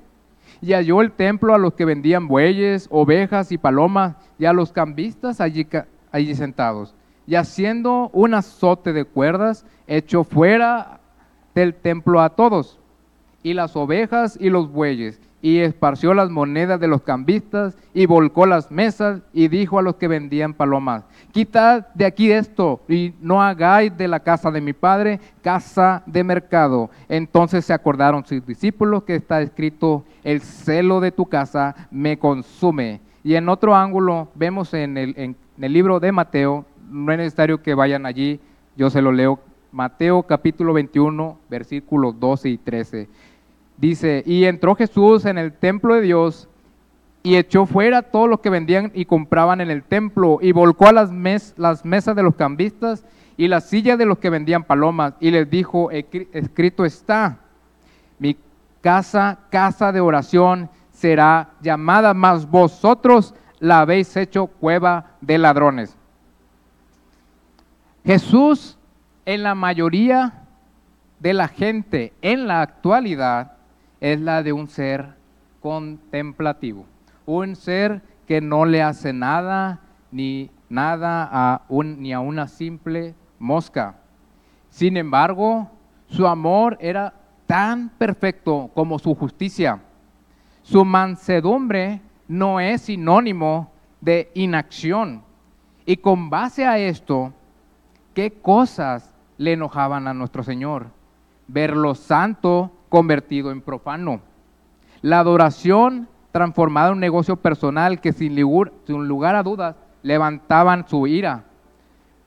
Y 0.61 0.73
halló 0.73 1.02
el 1.02 1.12
templo 1.12 1.54
a 1.54 1.59
los 1.59 1.75
que 1.75 1.85
vendían 1.85 2.26
bueyes, 2.26 2.88
ovejas 2.90 3.52
y 3.52 3.59
palomas, 3.59 4.16
y 4.38 4.47
a 4.47 4.52
los 4.52 4.73
cambistas 4.73 5.40
allí, 5.40 5.66
allí 6.11 6.35
sentados. 6.35 6.95
Y 7.26 7.35
haciendo 7.35 8.11
un 8.12 8.35
azote 8.35 8.93
de 8.93 9.04
cuerdas, 9.04 9.66
echó 9.87 10.25
fuera 10.25 11.00
del 11.55 11.75
templo 11.75 12.21
a 12.21 12.31
todos, 12.31 12.79
y 13.43 13.55
las 13.55 13.77
ovejas 13.77 14.37
y 14.41 14.51
los 14.51 14.71
bueyes, 14.71 15.21
y 15.43 15.59
esparció 15.59 16.15
las 16.15 16.31
monedas 16.31 16.81
de 16.81 16.89
los 16.89 17.03
cambistas, 17.03 17.77
y 17.93 18.07
volcó 18.07 18.47
las 18.47 18.71
mesas, 18.71 19.21
y 19.35 19.49
dijo 19.49 19.79
a 19.79 19.83
los 19.83 19.97
que 19.97 20.09
vendían 20.09 20.55
palomas, 20.55 21.05
quitad 21.33 21.87
de 21.95 22.07
aquí 22.07 22.33
esto, 22.33 22.81
y 22.89 23.13
no 23.21 23.43
hagáis 23.43 23.95
de 23.97 24.09
la 24.09 24.21
casa 24.21 24.51
de 24.51 24.63
mi 24.63 24.73
padre 24.73 25.21
casa 25.43 26.03
de 26.07 26.25
mercado. 26.25 26.89
Entonces 27.09 27.67
se 27.67 27.75
acordaron 27.75 28.25
sus 28.25 28.45
discípulos 28.47 29.03
que 29.05 29.17
está 29.17 29.43
escrito, 29.43 30.05
el 30.23 30.41
celo 30.41 31.01
de 31.01 31.13
tu 31.13 31.27
casa 31.27 31.75
me 31.91 32.19
consume. 32.19 33.03
Y 33.23 33.35
en 33.35 33.49
otro 33.51 33.75
ángulo 33.75 34.29
vemos 34.35 34.73
en 34.73 34.97
el, 34.97 35.15
en 35.19 35.37
el 35.61 35.73
libro 35.73 36.01
de 36.01 36.11
Mateo, 36.11 36.65
no 36.91 37.13
es 37.13 37.19
necesario 37.19 37.63
que 37.63 37.75
vayan 37.75 38.07
allí, 38.07 38.41
yo 38.77 38.89
se 38.89 39.03
lo 39.03 39.13
leo 39.13 39.41
Mateo 39.75 40.23
capítulo 40.23 40.73
21, 40.73 41.37
versículos 41.50 42.21
12 42.21 42.49
y 42.49 42.59
13. 42.59 43.09
Dice, 43.76 44.23
y 44.25 44.45
entró 44.45 44.76
Jesús 44.76 45.25
en 45.25 45.37
el 45.37 45.52
templo 45.52 45.97
de 45.97 46.02
Dios 46.02 46.49
y 47.25 47.35
echó 47.35 47.66
fuera 47.66 48.02
todos 48.02 48.28
los 48.28 48.38
que 48.38 48.50
vendían 48.50 48.92
y 48.94 49.05
compraban 49.05 49.61
en 49.61 49.70
el 49.70 49.83
templo 49.83 50.38
y 50.40 50.53
volcó 50.53 50.87
a 50.87 50.92
las, 50.92 51.11
las 51.57 51.85
mesas 51.85 52.14
de 52.14 52.22
los 52.22 52.37
cambistas 52.37 53.05
y 53.37 53.49
las 53.49 53.68
sillas 53.68 53.99
de 53.99 54.07
los 54.07 54.18
que 54.18 54.31
vendían 54.31 54.62
palomas 54.62 55.14
y 55.18 55.33
les 55.33 55.51
dijo, 55.51 55.90
escrito 55.90 56.85
está, 56.85 57.40
mi 58.20 58.37
casa, 58.81 59.40
casa 59.51 59.90
de 59.90 60.01
oración 60.01 60.70
será 60.92 61.51
llamada, 61.61 62.14
mas 62.14 62.49
vosotros 62.49 63.35
la 63.59 63.81
habéis 63.81 64.16
hecho 64.16 64.46
cueva 64.46 65.16
de 65.20 65.37
ladrones. 65.37 65.96
Jesús 68.05 68.79
en 69.27 69.43
la 69.43 69.55
mayoría 69.55 70.45
de 71.19 71.33
la 71.33 71.49
gente 71.49 72.13
en 72.23 72.47
la 72.47 72.61
actualidad 72.61 73.53
es 74.01 74.21
la 74.21 74.43
de 74.43 74.53
un 74.53 74.69
ser 74.69 75.15
contemplativo, 75.61 76.85
un 77.25 77.57
ser 77.57 78.03
que 78.27 78.41
no 78.41 78.65
le 78.65 78.83
hace 78.83 79.13
nada 79.13 79.81
ni 80.11 80.51
nada 80.69 81.29
a 81.33 81.63
ni 81.71 82.13
a 82.13 82.21
una 82.21 82.49
simple 82.49 83.15
mosca. 83.39 83.97
Sin 84.69 84.97
embargo, 84.97 85.71
su 86.09 86.27
amor 86.27 86.77
era 86.81 87.15
tan 87.47 87.89
perfecto 87.91 88.71
como 88.75 88.99
su 88.99 89.15
justicia. 89.15 89.81
Su 90.63 90.85
mansedumbre 90.85 92.01
no 92.29 92.61
es 92.61 92.83
sinónimo 92.83 93.71
de 94.01 94.31
inacción. 94.35 95.23
Y 95.87 95.97
con 95.97 96.31
base 96.31 96.67
a 96.67 96.79
esto, 96.79 97.33
¿qué 98.15 98.33
cosas 98.33 99.13
le 99.38 99.53
enojaban 99.53 100.09
a 100.09 100.14
nuestro 100.14 100.42
Señor. 100.42 100.87
Verlo 101.47 101.94
santo 101.94 102.73
convertido 102.88 103.51
en 103.51 103.61
profano. 103.61 104.20
La 105.03 105.18
adoración 105.18 106.09
transformada 106.33 106.88
en 106.88 106.94
un 106.94 107.01
negocio 107.01 107.37
personal 107.37 108.01
que 108.01 108.12
sin 108.12 108.35
lugar, 108.37 109.37
a 109.37 109.42
dudas 109.42 109.77
levantaban 110.03 110.88
su 110.88 111.07
ira. 111.07 111.44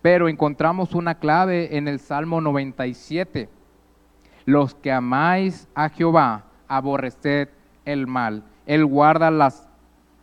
Pero 0.01 0.29
encontramos 0.29 0.93
una 0.93 1.15
clave 1.15 1.75
en 1.77 1.87
el 1.87 1.99
Salmo 1.99 2.39
97. 2.39 3.49
Los 4.45 4.75
que 4.75 4.91
amáis 4.91 5.67
a 5.75 5.89
Jehová, 5.89 6.43
aborreced 6.67 7.49
el 7.83 8.07
mal. 8.07 8.43
Él 8.65 8.85
guarda 8.85 9.31
las 9.31 9.67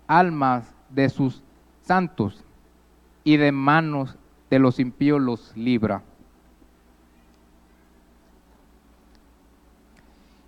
almas 0.06 0.74
de 0.88 1.08
sus 1.08 1.42
santos 1.82 2.44
y 3.24 3.36
de 3.36 3.52
manos 3.52 4.16
de 4.48 4.58
los 4.58 4.78
impíos 4.78 5.20
los 5.20 5.56
libra. 5.56 6.02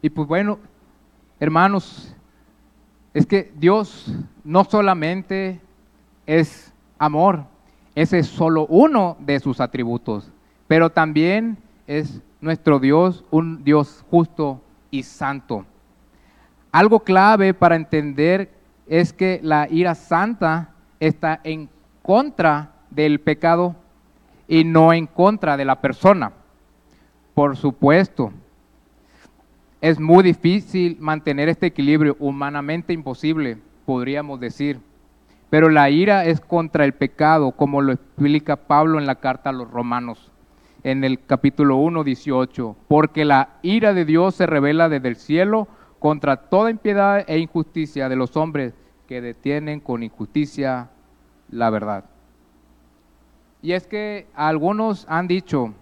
Y 0.07 0.11
pues 0.11 0.29
bueno, 0.29 0.61
hermanos, 1.40 2.14
es 3.12 3.27
que 3.27 3.53
Dios 3.57 4.14
no 4.45 4.62
solamente 4.62 5.61
es 6.27 6.73
amor, 6.97 7.42
ese 7.97 8.21
es 8.21 8.29
solo 8.29 8.66
uno 8.69 9.16
de 9.19 9.40
sus 9.40 9.61
atributos, 9.61 10.31
pero 10.69 10.90
también 10.90 11.59
es 11.88 12.23
nuestro 12.40 12.79
Dios, 12.79 13.25
un 13.33 13.64
Dios 13.64 14.05
justo 14.09 14.62
y 14.92 15.03
santo. 15.03 15.66
Algo 16.71 17.01
clave 17.01 17.53
para 17.53 17.75
entender 17.75 18.53
es 18.87 19.12
que 19.12 19.40
la 19.42 19.66
ira 19.69 19.97
santa 19.97 20.71
está 21.01 21.40
en 21.42 21.69
contra 22.03 22.71
del 22.90 23.19
pecado 23.19 23.75
y 24.47 24.62
no 24.62 24.92
en 24.92 25.09
contra 25.09 25.57
de 25.57 25.64
la 25.64 25.81
persona. 25.81 26.31
Por 27.35 27.57
supuesto, 27.57 28.33
es 29.88 30.01
muy 30.01 30.25
difícil 30.25 30.96
mantener 30.99 31.49
este 31.49 31.66
equilibrio, 31.66 32.16
humanamente 32.18 32.92
imposible, 32.92 33.59
podríamos 33.85 34.40
decir. 34.40 34.81
Pero 35.49 35.68
la 35.68 35.90
ira 35.90 36.25
es 36.25 36.40
contra 36.40 36.85
el 36.85 36.92
pecado, 36.92 37.53
como 37.53 37.81
lo 37.81 37.92
explica 37.92 38.57
Pablo 38.57 38.99
en 38.99 39.07
la 39.07 39.20
carta 39.20 39.51
a 39.51 39.53
los 39.53 39.70
romanos, 39.70 40.33
en 40.83 41.05
el 41.05 41.25
capítulo 41.25 41.77
1, 41.77 42.03
18. 42.03 42.77
Porque 42.88 43.25
la 43.25 43.51
ira 43.62 43.94
de 43.94 44.05
Dios 44.05 44.35
se 44.35 44.46
revela 44.46 44.88
desde 44.88 45.07
el 45.07 45.14
cielo 45.14 45.68
contra 46.01 46.37
toda 46.37 46.72
impiedad 46.72 47.25
e 47.29 47.38
injusticia 47.38 48.09
de 48.09 48.16
los 48.16 48.37
hombres 48.37 48.75
que 49.07 49.20
detienen 49.20 49.79
con 49.79 50.03
injusticia 50.03 50.90
la 51.49 51.70
verdad. 51.70 52.07
Y 53.62 53.70
es 53.70 53.87
que 53.87 54.27
algunos 54.35 55.07
han 55.09 55.29
dicho 55.29 55.75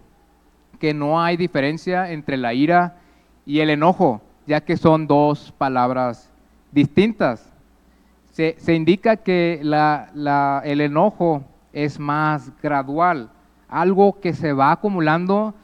que 0.78 0.92
no 0.92 1.22
hay 1.22 1.38
diferencia 1.38 2.12
entre 2.12 2.36
la 2.36 2.52
ira 2.52 2.98
y 3.46 3.60
el 3.60 3.70
enojo, 3.70 4.20
ya 4.46 4.60
que 4.60 4.76
son 4.76 5.06
dos 5.06 5.52
palabras 5.58 6.30
distintas. 6.72 7.50
Se, 8.32 8.74
indica 8.74 9.16
que 9.16 9.60
el 9.62 10.80
enojo 10.80 11.44
es 11.72 11.98
más 11.98 12.50
gradual, 12.60 13.30
algo 13.68 14.20
que 14.20 14.32
se 14.32 14.52
va 14.52 14.72
acumulando 14.72 15.54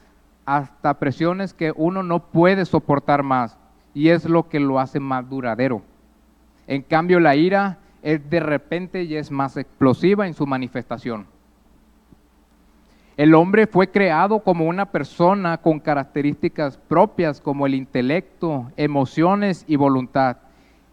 hasta 0.45 0.93
presiones 0.95 1.53
que 1.53 1.73
uno 1.75 2.01
no 2.01 2.19
puede 2.19 2.65
soportar 2.65 3.23
más 3.23 3.57
y 3.93 4.09
es 4.09 4.25
lo 4.25 4.47
que 4.47 4.59
lo 4.59 4.79
hace 4.79 4.99
más 4.99 5.29
duradero. 5.29 5.81
En 6.67 6.81
cambio, 6.81 7.19
la 7.19 7.35
ira 7.35 7.79
es 8.01 8.29
de 8.29 8.39
repente 8.39 9.03
y 9.03 9.15
es 9.15 9.31
más 9.31 9.57
explosiva 9.57 10.27
en 10.27 10.33
su 10.33 10.47
manifestación. 10.47 11.27
El 13.17 13.35
hombre 13.35 13.67
fue 13.67 13.89
creado 13.89 14.39
como 14.39 14.65
una 14.65 14.85
persona 14.85 15.57
con 15.57 15.79
características 15.79 16.77
propias 16.77 17.41
como 17.41 17.65
el 17.65 17.75
intelecto, 17.75 18.71
emociones 18.77 19.65
y 19.67 19.75
voluntad. 19.75 20.37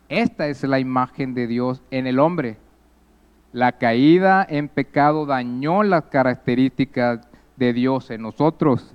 Esta 0.08 0.48
es 0.48 0.64
la 0.64 0.80
imagen 0.80 1.34
de 1.34 1.46
Dios 1.46 1.80
en 1.92 2.08
el 2.08 2.18
hombre. 2.18 2.56
La 3.52 3.72
caída 3.72 4.44
en 4.48 4.68
pecado 4.68 5.26
dañó 5.26 5.84
las 5.84 6.04
características 6.06 7.20
de 7.56 7.72
Dios 7.72 8.10
en 8.10 8.22
nosotros. 8.22 8.94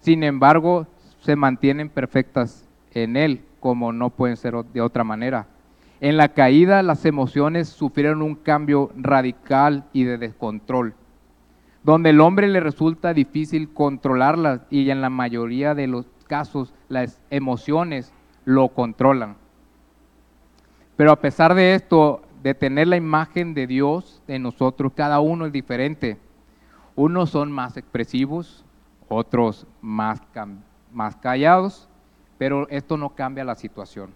Sin 0.00 0.24
embargo, 0.24 0.88
se 1.20 1.36
mantienen 1.36 1.88
perfectas 1.88 2.68
en 2.92 3.16
Él, 3.16 3.40
como 3.60 3.92
no 3.92 4.10
pueden 4.10 4.36
ser 4.36 4.54
de 4.72 4.80
otra 4.80 5.04
manera. 5.04 5.46
En 6.00 6.16
la 6.16 6.30
caída 6.30 6.82
las 6.82 7.06
emociones 7.06 7.68
sufrieron 7.68 8.20
un 8.20 8.34
cambio 8.34 8.90
radical 8.96 9.84
y 9.92 10.04
de 10.04 10.18
descontrol 10.18 10.94
donde 11.84 12.10
el 12.10 12.20
hombre 12.20 12.48
le 12.48 12.60
resulta 12.60 13.14
difícil 13.14 13.72
controlarlas 13.72 14.62
y 14.70 14.88
en 14.90 15.02
la 15.02 15.10
mayoría 15.10 15.74
de 15.74 15.86
los 15.86 16.06
casos 16.26 16.72
las 16.88 17.20
emociones 17.30 18.12
lo 18.44 18.68
controlan. 18.68 19.36
Pero 20.96 21.12
a 21.12 21.20
pesar 21.20 21.54
de 21.54 21.74
esto, 21.74 22.22
de 22.42 22.54
tener 22.54 22.88
la 22.88 22.96
imagen 22.96 23.54
de 23.54 23.66
Dios 23.66 24.22
en 24.28 24.42
nosotros, 24.42 24.92
cada 24.96 25.20
uno 25.20 25.46
es 25.46 25.52
diferente. 25.52 26.18
Unos 26.96 27.30
son 27.30 27.52
más 27.52 27.76
expresivos, 27.76 28.64
otros 29.08 29.66
más, 29.82 30.22
más 30.92 31.16
callados, 31.16 31.88
pero 32.38 32.66
esto 32.70 32.96
no 32.96 33.10
cambia 33.10 33.44
la 33.44 33.54
situación. 33.54 34.10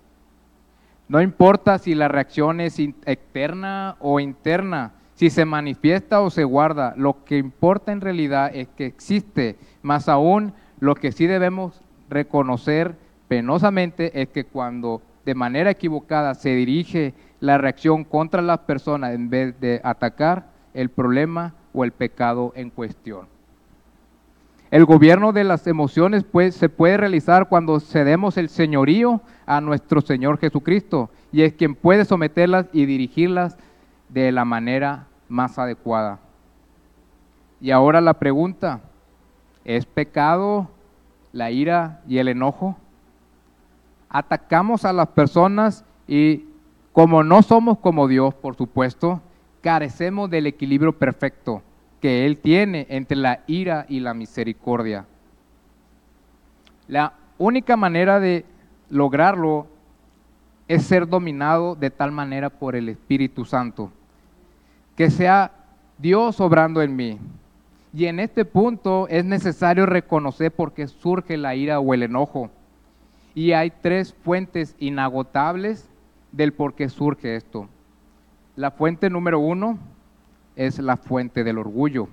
No 1.09 1.21
importa 1.21 1.79
si 1.79 1.95
la 1.95 2.09
reacción 2.09 2.61
es 2.61 2.79
externa 2.79 3.97
o 3.99 4.21
interna, 4.21 4.93
si 5.19 5.31
se 5.31 5.45
manifiesta 5.45 6.21
o 6.21 6.31
se 6.31 6.45
guarda, 6.45 6.95
lo 6.97 7.25
que 7.25 7.39
importa 7.39 7.91
en 7.91 8.01
realidad 8.01 8.53
es 8.55 8.69
que 8.69 8.87
existe. 8.87 9.57
Más 9.83 10.09
aún, 10.09 10.53
lo 10.79 10.95
que 10.95 11.11
sí 11.11 11.27
debemos 11.27 11.83
reconocer 12.09 12.95
penosamente 13.27 14.23
es 14.23 14.29
que 14.29 14.45
cuando 14.45 15.03
de 15.27 15.35
manera 15.35 15.73
equivocada 15.73 16.37
se 16.37 16.55
dirige 16.55 17.15
la 17.41 17.59
reacción 17.59 18.05
contra 18.05 18.43
las 18.43 18.61
personas 18.61 19.13
en 19.13 19.29
vez 19.29 19.59
de 19.61 19.81
atacar 19.83 20.51
el 20.73 20.89
problema 20.89 21.53
o 21.73 21.83
el 21.83 21.91
pecado 21.91 22.53
en 22.55 22.71
cuestión. 22.71 23.27
El 24.71 24.85
gobierno 24.85 25.33
de 25.33 25.43
las 25.43 25.67
emociones 25.67 26.23
pues, 26.23 26.55
se 26.55 26.69
puede 26.69 26.97
realizar 26.97 27.49
cuando 27.49 27.81
cedemos 27.81 28.37
el 28.37 28.49
señorío 28.49 29.21
a 29.47 29.61
nuestro 29.61 30.01
Señor 30.01 30.39
Jesucristo 30.39 31.11
y 31.33 31.43
es 31.43 31.55
quien 31.55 31.75
puede 31.75 32.05
someterlas 32.05 32.67
y 32.73 32.87
dirigirlas 32.87 33.59
de 34.11 34.31
la 34.31 34.45
manera 34.45 35.08
más 35.29 35.59
adecuada. 35.59 36.19
Y 37.61 37.71
ahora 37.71 38.01
la 38.01 38.15
pregunta, 38.15 38.81
¿es 39.65 39.85
pecado 39.87 40.69
la 41.33 41.51
ira 41.51 42.01
y 42.07 42.19
el 42.19 42.29
enojo? 42.29 42.77
Atacamos 44.09 44.85
a 44.85 44.93
las 44.93 45.09
personas 45.09 45.85
y 46.07 46.47
como 46.93 47.23
no 47.23 47.43
somos 47.43 47.79
como 47.79 48.09
Dios, 48.09 48.35
por 48.35 48.57
supuesto, 48.57 49.21
carecemos 49.61 50.31
del 50.31 50.47
equilibrio 50.47 50.97
perfecto 50.97 51.63
que 52.01 52.27
Él 52.27 52.39
tiene 52.39 52.87
entre 52.91 53.17
la 53.17 53.41
ira 53.47 53.87
y 53.89 54.01
la 54.01 54.15
misericordia. 54.15 55.05
La 56.87 57.13
única 57.39 57.77
manera 57.77 58.21
de 58.21 58.45
lograrlo 58.89 59.67
es 60.69 60.85
ser 60.85 61.09
dominado 61.09 61.75
de 61.75 61.91
tal 61.91 62.13
manera 62.13 62.51
por 62.51 62.77
el 62.77 62.89
Espíritu 62.89 63.45
Santo 63.45 63.91
que 64.99 65.11
sea 65.11 65.53
Dios 65.97 66.41
obrando 66.41 66.83
en 66.83 66.97
mí. 66.97 67.21
Y 67.95 68.07
en 68.07 68.19
este 68.19 68.45
punto 68.45 69.07
es 69.07 69.25
necesario 69.25 69.87
reconocer 69.87 70.51
por 70.51 70.73
qué 70.73 70.89
surge 70.89 71.37
la 71.37 71.55
ira 71.55 71.79
o 71.79 71.95
el 71.95 72.03
enojo. 72.03 72.51
Y 73.33 73.53
hay 73.53 73.71
tres 73.71 74.13
fuentes 74.13 74.75
inagotables 74.81 75.89
del 76.33 76.53
por 76.53 76.75
qué 76.75 76.89
surge 76.89 77.37
esto. 77.37 77.69
La 78.57 78.73
fuente 78.73 79.09
número 79.09 79.39
uno 79.39 79.79
es 80.57 80.81
la 80.81 80.97
fuente 80.97 81.45
del 81.45 81.59
orgullo, 81.59 82.09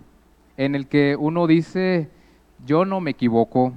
en 0.55 0.75
el 0.75 0.87
que 0.87 1.15
uno 1.19 1.47
dice, 1.47 2.11
yo 2.67 2.85
no 2.85 3.01
me 3.01 3.11
equivoco, 3.11 3.73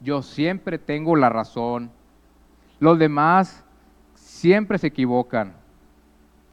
yo 0.00 0.22
siempre 0.22 0.78
tengo 0.78 1.16
la 1.16 1.30
razón, 1.30 1.90
los 2.78 2.96
demás 2.96 3.64
siempre 4.14 4.78
se 4.78 4.86
equivocan, 4.86 5.52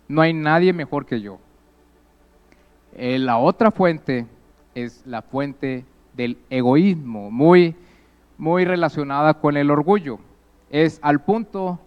no 0.08 0.22
hay 0.24 0.34
nadie 0.34 0.74
mejor 0.74 1.06
que 1.06 1.22
yo. 1.22 1.38
Eh, 2.96 3.18
la 3.18 3.38
otra 3.38 3.72
fuente 3.72 4.28
es 4.76 5.04
la 5.06 5.22
fuente 5.24 5.86
del 6.16 6.38
egoísmo, 6.50 7.32
muy, 7.32 7.76
muy 8.38 8.66
relacionada 8.66 9.34
con 9.36 9.58
el 9.58 9.72
orgullo. 9.72 10.20
Es 10.70 11.00
al 11.02 11.22
punto 11.22 11.80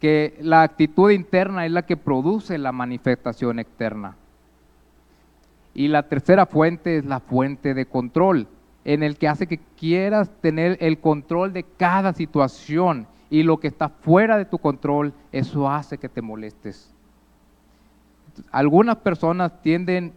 que 0.00 0.36
la 0.40 0.62
actitud 0.62 1.10
interna 1.10 1.66
es 1.66 1.72
la 1.72 1.86
que 1.86 1.96
produce 1.96 2.58
la 2.58 2.72
manifestación 2.72 3.60
externa. 3.60 4.16
Y 5.72 5.88
la 5.88 6.04
tercera 6.04 6.46
fuente 6.46 6.98
es 6.98 7.04
la 7.04 7.20
fuente 7.20 7.74
de 7.74 7.86
control, 7.86 8.48
en 8.84 9.02
el 9.02 9.16
que 9.16 9.28
hace 9.28 9.46
que 9.46 9.60
quieras 9.78 10.30
tener 10.40 10.76
el 10.80 10.98
control 10.98 11.52
de 11.52 11.62
cada 11.62 12.12
situación 12.12 13.06
y 13.30 13.42
lo 13.44 13.58
que 13.58 13.68
está 13.68 13.88
fuera 13.88 14.36
de 14.36 14.44
tu 14.44 14.58
control, 14.58 15.12
eso 15.32 15.70
hace 15.70 15.98
que 15.98 16.08
te 16.08 16.22
molestes 16.22 16.93
algunas 18.50 18.96
personas 18.96 19.60
tienden, 19.62 20.12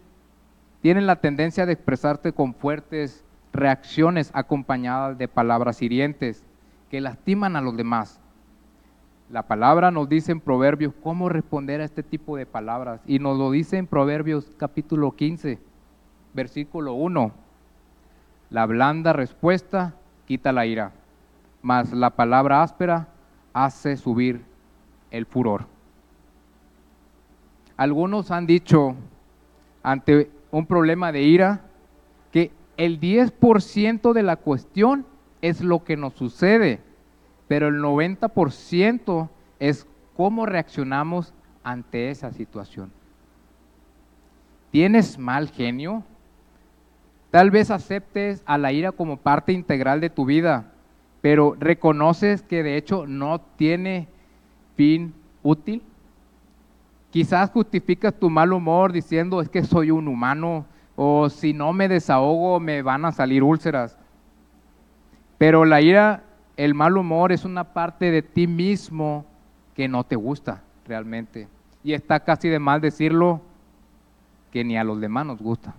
tienen 0.80 1.06
la 1.06 1.16
tendencia 1.16 1.66
de 1.66 1.72
expresarte 1.72 2.32
con 2.32 2.54
fuertes 2.54 3.24
reacciones 3.52 4.30
acompañadas 4.34 5.18
de 5.18 5.28
palabras 5.28 5.82
hirientes 5.82 6.44
que 6.90 7.00
lastiman 7.00 7.56
a 7.56 7.60
los 7.60 7.76
demás. 7.76 8.20
La 9.30 9.42
palabra 9.42 9.90
nos 9.90 10.08
dice 10.08 10.32
en 10.32 10.40
Proverbios 10.40 10.94
cómo 11.02 11.28
responder 11.28 11.80
a 11.80 11.84
este 11.84 12.02
tipo 12.02 12.36
de 12.36 12.46
palabras 12.46 13.00
y 13.06 13.18
nos 13.18 13.36
lo 13.36 13.50
dice 13.50 13.76
en 13.76 13.86
Proverbios 13.86 14.54
capítulo 14.56 15.12
15, 15.12 15.58
versículo 16.32 16.94
1. 16.94 17.32
La 18.50 18.64
blanda 18.64 19.12
respuesta 19.12 19.94
quita 20.26 20.52
la 20.52 20.64
ira, 20.64 20.92
mas 21.60 21.92
la 21.92 22.10
palabra 22.10 22.62
áspera 22.62 23.08
hace 23.52 23.98
subir 23.98 24.42
el 25.10 25.26
furor. 25.26 25.66
Algunos 27.78 28.32
han 28.32 28.46
dicho 28.46 28.96
ante 29.84 30.30
un 30.50 30.66
problema 30.66 31.12
de 31.12 31.22
ira 31.22 31.60
que 32.32 32.50
el 32.76 33.00
10% 33.00 34.12
de 34.12 34.22
la 34.24 34.34
cuestión 34.34 35.06
es 35.42 35.60
lo 35.60 35.84
que 35.84 35.96
nos 35.96 36.14
sucede, 36.14 36.80
pero 37.46 37.68
el 37.68 37.76
90% 37.76 39.28
es 39.60 39.86
cómo 40.16 40.44
reaccionamos 40.44 41.32
ante 41.62 42.10
esa 42.10 42.32
situación. 42.32 42.90
¿Tienes 44.72 45.16
mal 45.16 45.48
genio? 45.48 46.02
Tal 47.30 47.52
vez 47.52 47.70
aceptes 47.70 48.42
a 48.44 48.58
la 48.58 48.72
ira 48.72 48.90
como 48.90 49.18
parte 49.18 49.52
integral 49.52 50.00
de 50.00 50.10
tu 50.10 50.24
vida, 50.24 50.72
pero 51.20 51.56
reconoces 51.60 52.42
que 52.42 52.64
de 52.64 52.76
hecho 52.76 53.06
no 53.06 53.40
tiene 53.56 54.08
fin 54.74 55.14
útil. 55.44 55.82
Quizás 57.10 57.50
justificas 57.50 58.14
tu 58.14 58.28
mal 58.28 58.52
humor 58.52 58.92
diciendo 58.92 59.40
es 59.40 59.48
que 59.48 59.64
soy 59.64 59.90
un 59.90 60.08
humano 60.08 60.66
o 60.96 61.30
si 61.30 61.52
no 61.54 61.72
me 61.72 61.88
desahogo 61.88 62.60
me 62.60 62.82
van 62.82 63.04
a 63.04 63.12
salir 63.12 63.42
úlceras. 63.42 63.96
Pero 65.38 65.64
la 65.64 65.80
ira, 65.80 66.24
el 66.56 66.74
mal 66.74 66.96
humor 66.96 67.32
es 67.32 67.44
una 67.44 67.64
parte 67.64 68.10
de 68.10 68.22
ti 68.22 68.46
mismo 68.46 69.24
que 69.74 69.88
no 69.88 70.04
te 70.04 70.16
gusta 70.16 70.62
realmente. 70.86 71.48
Y 71.84 71.92
está 71.92 72.20
casi 72.20 72.48
de 72.48 72.58
mal 72.58 72.80
decirlo 72.80 73.40
que 74.52 74.64
ni 74.64 74.76
a 74.76 74.84
los 74.84 75.00
demás 75.00 75.24
nos 75.24 75.40
gusta. 75.40 75.74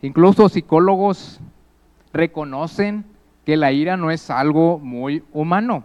Incluso 0.00 0.48
psicólogos 0.48 1.40
reconocen 2.12 3.04
que 3.44 3.56
la 3.56 3.72
ira 3.72 3.96
no 3.96 4.10
es 4.10 4.30
algo 4.30 4.78
muy 4.78 5.24
humano. 5.32 5.84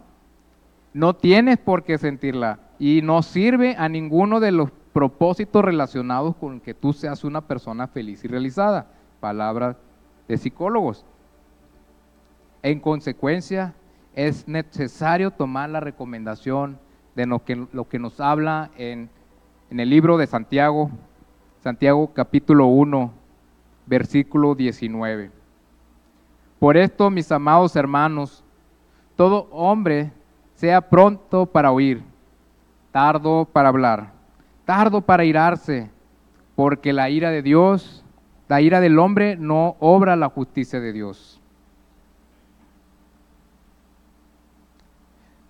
No 0.94 1.16
tienes 1.16 1.58
por 1.58 1.84
qué 1.84 1.98
sentirla 1.98 2.60
y 2.80 3.02
no 3.02 3.22
sirve 3.22 3.76
a 3.78 3.90
ninguno 3.90 4.40
de 4.40 4.52
los 4.52 4.72
propósitos 4.94 5.64
relacionados 5.64 6.36
con 6.36 6.60
que 6.60 6.74
tú 6.74 6.94
seas 6.94 7.24
una 7.24 7.42
persona 7.42 7.88
feliz 7.88 8.24
y 8.24 8.28
realizada. 8.28 8.88
Palabras 9.20 9.76
de 10.28 10.38
psicólogos. 10.38 11.06
En 12.64 12.80
consecuencia, 12.80 13.76
es 14.16 14.48
necesario 14.48 15.32
tomar 15.32 15.70
la 15.70 15.80
recomendación 15.80 16.80
de 17.16 17.26
lo 17.26 17.44
que, 17.44 17.68
lo 17.72 17.88
que 17.88 18.00
nos 18.00 18.20
habla 18.20 18.72
en, 18.78 19.10
en 19.70 19.80
el 19.80 19.90
libro 19.90 20.18
de 20.18 20.28
Santiago, 20.28 20.90
Santiago 21.62 22.12
capítulo 22.14 22.66
1, 22.68 23.12
versículo 23.86 24.56
19. 24.56 25.32
Por 26.60 26.78
esto, 26.78 27.10
mis 27.10 27.32
amados 27.32 27.76
hermanos, 27.76 28.44
todo 29.16 29.48
hombre 29.52 30.12
sea 30.60 30.82
pronto 30.82 31.46
para 31.46 31.72
oír, 31.72 32.04
tardo 32.92 33.46
para 33.46 33.70
hablar, 33.70 34.12
tardo 34.66 35.00
para 35.00 35.24
irarse, 35.24 35.90
porque 36.54 36.92
la 36.92 37.10
ira 37.10 37.32
de 37.32 37.42
Dios, 37.42 38.04
la 38.50 38.60
ira 38.60 38.82
del 38.82 39.00
hombre 39.00 39.38
no 39.38 39.78
obra 39.80 40.18
la 40.18 40.28
justicia 40.28 40.82
de 40.82 40.92
Dios. 40.92 41.40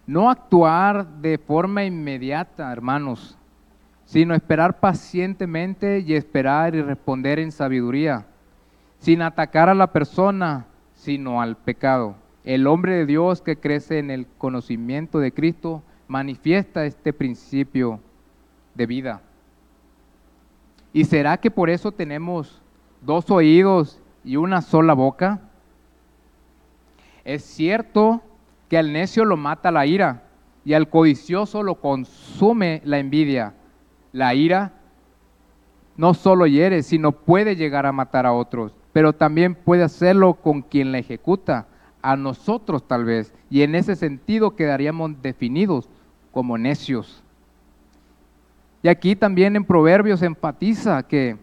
No 0.05 0.29
actuar 0.29 1.07
de 1.07 1.39
forma 1.39 1.83
inmediata, 1.85 2.71
hermanos, 2.71 3.35
sino 4.05 4.35
esperar 4.35 4.79
pacientemente 4.79 6.01
y 6.05 6.13
esperar 6.13 6.75
y 6.75 6.83
responder 6.83 7.39
en 7.39 7.51
sabiduría, 7.51 8.27
sin 8.99 9.23
atacar 9.23 9.69
a 9.69 9.73
la 9.73 9.87
persona, 9.87 10.67
sino 10.93 11.41
al 11.41 11.57
pecado. 11.57 12.28
El 12.43 12.67
hombre 12.67 12.93
de 12.93 13.05
Dios 13.05 13.41
que 13.41 13.57
crece 13.57 13.99
en 13.99 14.11
el 14.11 14.25
conocimiento 14.37 15.19
de 15.19 15.31
Cristo 15.31 15.83
manifiesta 16.07 16.85
este 16.85 17.13
principio 17.13 17.99
de 18.75 18.85
vida. 18.85 19.21
¿Y 20.93 21.05
será 21.05 21.37
que 21.37 21.51
por 21.51 21.69
eso 21.69 21.91
tenemos 21.91 22.61
dos 23.01 23.29
oídos 23.29 24.01
y 24.23 24.37
una 24.37 24.61
sola 24.61 24.93
boca? 24.93 25.39
Es 27.23 27.43
cierto 27.43 28.21
que 28.69 28.77
al 28.77 28.91
necio 28.91 29.25
lo 29.25 29.37
mata 29.37 29.71
la 29.71 29.85
ira 29.85 30.23
y 30.65 30.73
al 30.73 30.89
codicioso 30.89 31.63
lo 31.63 31.75
consume 31.75 32.81
la 32.85 32.99
envidia. 32.99 33.53
La 34.11 34.33
ira 34.33 34.73
no 35.97 36.13
solo 36.13 36.47
hiere, 36.47 36.81
sino 36.81 37.11
puede 37.11 37.55
llegar 37.55 37.85
a 37.85 37.91
matar 37.91 38.25
a 38.25 38.33
otros, 38.33 38.73
pero 38.93 39.13
también 39.13 39.53
puede 39.53 39.83
hacerlo 39.83 40.35
con 40.35 40.61
quien 40.61 40.91
la 40.91 40.99
ejecuta, 40.99 41.67
a 42.01 42.15
nosotros 42.15 42.87
tal 42.87 43.05
vez, 43.05 43.33
y 43.49 43.61
en 43.61 43.75
ese 43.75 43.95
sentido 43.95 44.55
quedaríamos 44.55 45.21
definidos 45.21 45.89
como 46.31 46.57
necios. 46.57 47.23
Y 48.81 48.87
aquí 48.87 49.15
también 49.15 49.55
en 49.55 49.65
Proverbios 49.65 50.21
enfatiza 50.21 51.03
que 51.03 51.37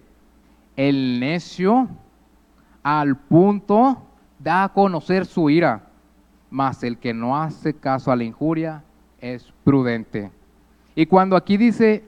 el 0.77 1.21
necio 1.21 1.89
al 2.83 3.17
punto 3.17 4.03
da 4.39 4.65
a 4.65 4.73
conocer 4.73 5.27
su 5.27 5.51
ira, 5.51 5.89
mas 6.51 6.83
el 6.83 6.99
que 6.99 7.13
no 7.13 7.37
hace 7.37 7.75
caso 7.75 8.11
a 8.11 8.17
la 8.17 8.25
injuria 8.25 8.83
es 9.21 9.53
prudente. 9.65 10.31
Y 10.95 11.07
cuando 11.07 11.37
aquí 11.37 11.57
dice 11.57 12.05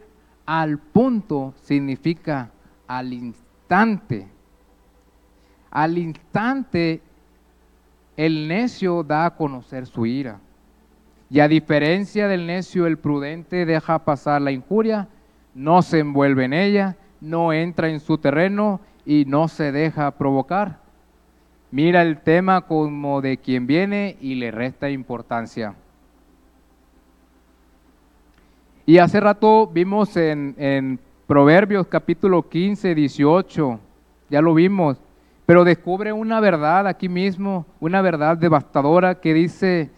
al 0.47 0.79
punto, 0.79 1.53
significa 1.61 2.51
al 2.87 3.13
instante. 3.13 4.29
Al 5.71 5.99
instante 5.99 7.03
el 8.19 8.49
necio 8.49 9.03
da 9.03 9.25
a 9.25 9.35
conocer 9.35 9.87
su 9.87 10.05
ira. 10.05 10.41
Y 11.31 11.41
a 11.41 11.49
diferencia 11.49 12.29
del 12.29 12.47
necio, 12.47 12.87
el 12.87 12.99
prudente 12.99 13.65
deja 13.65 14.05
pasar 14.05 14.43
la 14.43 14.53
injuria 14.53 15.09
no 15.59 15.83
se 15.83 15.99
envuelve 15.99 16.45
en 16.45 16.53
ella, 16.53 16.97
no 17.21 17.53
entra 17.53 17.89
en 17.89 17.99
su 17.99 18.17
terreno 18.19 18.81
y 19.05 19.25
no 19.25 19.49
se 19.49 19.73
deja 19.73 20.13
provocar. 20.13 20.79
Mira 21.73 22.03
el 22.03 22.21
tema 22.21 22.61
como 22.61 23.21
de 23.21 23.39
quien 23.39 23.67
viene 23.67 24.17
y 24.21 24.37
le 24.37 24.53
resta 24.53 24.89
importancia. 24.89 25.75
Y 28.87 28.99
hace 28.99 29.19
rato 29.19 29.67
vimos 29.67 30.17
en, 30.17 31.01
Proverbios 31.27 31.87
capítulo 31.89 32.49
15, 32.49 32.95
18, 32.95 33.81
ya 34.31 34.41
lo 34.41 34.55
vimos, 34.55 34.97
pero 35.49 35.65
descubre 35.65 36.13
una 36.13 36.41
verdad 36.41 36.87
aquí 36.87 37.09
mismo, 37.09 37.65
una 37.81 38.03
verdad 38.03 38.37
devastadora 38.37 39.15
que 39.15 39.33
dice, 39.33 39.91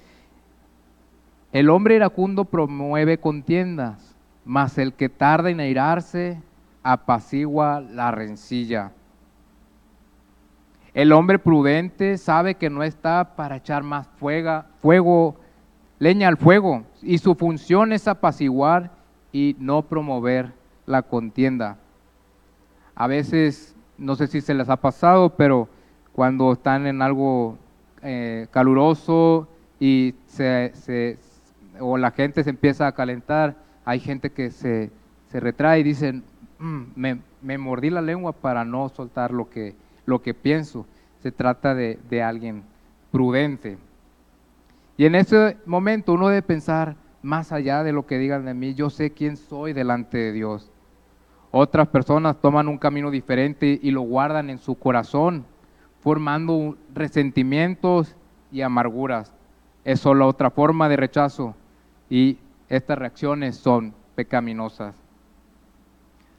el 1.51 1.71
hombre 1.71 1.97
iracundo 1.97 2.45
promueve 2.45 3.19
contiendas 3.19 4.17
mas 4.45 4.79
el 4.79 4.93
que 4.93 5.09
tarda 5.09 5.51
en 5.51 5.59
airarse 5.59 6.41
apacigua 6.85 7.81
la 7.81 8.13
rencilla. 8.13 8.93
El 10.95 11.11
hombre 11.11 11.41
prudente 11.41 12.17
sabe 12.17 12.55
que 12.55 12.71
no 12.71 12.85
está 12.85 13.35
para 13.35 13.57
echar 13.57 13.83
más 13.83 14.07
fuego, 14.19 14.63
fuego, 14.81 15.37
leña 15.99 16.29
al 16.29 16.37
fuego, 16.37 16.85
y 17.03 17.19
su 17.19 17.35
función 17.35 17.93
es 17.93 18.07
apaciguar 18.07 18.93
y 19.33 19.57
no 19.59 19.83
promover 19.83 20.53
la 20.87 21.03
contienda. 21.03 21.77
A 22.95 23.09
veces, 23.09 23.77
no 24.01 24.17
sé 24.17 24.27
si 24.27 24.41
se 24.41 24.55
les 24.55 24.69
ha 24.69 24.77
pasado, 24.77 25.37
pero 25.37 25.69
cuando 26.13 26.53
están 26.53 26.87
en 26.87 27.03
algo 27.03 27.57
eh, 28.03 28.49
caluroso 28.51 29.47
y 29.79 30.15
se, 30.27 31.19
o 31.79 31.99
la 31.99 32.11
gente 32.11 32.43
se 32.43 32.51
empieza 32.51 32.87
a 32.87 32.93
calentar, 32.93 33.57
hay 33.85 34.01
gente 34.01 34.31
que 34.31 34.51
se, 34.51 34.91
retrae 35.33 35.81
y 35.81 35.83
dicen, 35.85 36.25
mm, 36.59 36.83
me, 37.43 37.59
mordí 37.59 37.91
la 37.91 38.01
lengua 38.01 38.33
para 38.33 38.65
no 38.65 38.89
soltar 38.89 39.33
lo 39.33 39.49
que, 39.51 39.77
lo 40.07 40.23
que 40.23 40.35
pienso. 40.35 40.87
Se 41.23 41.31
trata 41.31 41.75
de, 41.75 41.99
de 42.09 42.23
alguien 42.23 42.63
prudente. 43.13 43.77
Y 44.97 45.05
en 45.05 45.15
ese 45.15 45.59
momento 45.67 46.15
uno 46.15 46.29
debe 46.29 46.43
pensar, 46.43 46.97
más 47.23 47.53
allá 47.53 47.85
de 47.85 47.93
lo 47.93 48.07
que 48.07 48.19
digan 48.19 48.47
de 48.47 48.55
mí, 48.55 48.75
yo 48.75 48.89
sé 48.89 49.11
quién 49.11 49.37
soy 49.37 49.75
delante 49.75 50.17
de 50.17 50.33
Dios. 50.33 50.71
Otras 51.53 51.89
personas 51.89 52.41
toman 52.41 52.69
un 52.69 52.79
camino 52.79 53.11
diferente 53.11 53.79
y 53.83 53.91
lo 53.91 54.03
guardan 54.03 54.51
en 54.51 54.59
su 54.59 54.77
corazón, 54.77 55.45
formando 56.01 56.77
resentimientos 56.95 58.15
y 58.53 58.63
amarguras. 58.63 59.35
Es 59.85 60.01
solo 60.01 60.29
otra 60.29 60.51
forma 60.51 60.89
de 60.89 60.97
rechazo 60.97 61.55
y 62.09 62.39
estas 62.69 62.99
reacciones 62.99 63.57
son 63.57 63.95
pecaminosas. 64.15 64.95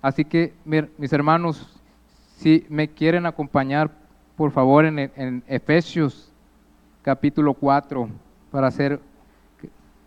Así 0.01 0.25
que, 0.25 0.53
mis 0.65 1.13
hermanos, 1.13 1.79
si 2.37 2.65
me 2.69 2.87
quieren 2.87 3.25
acompañar, 3.25 3.91
por 4.35 4.51
favor, 4.51 4.85
en, 4.85 5.43
Efesios 5.47 6.31
capítulo 7.03 7.53
4, 7.53 8.09
para 8.49 8.67
hacer, 8.67 8.99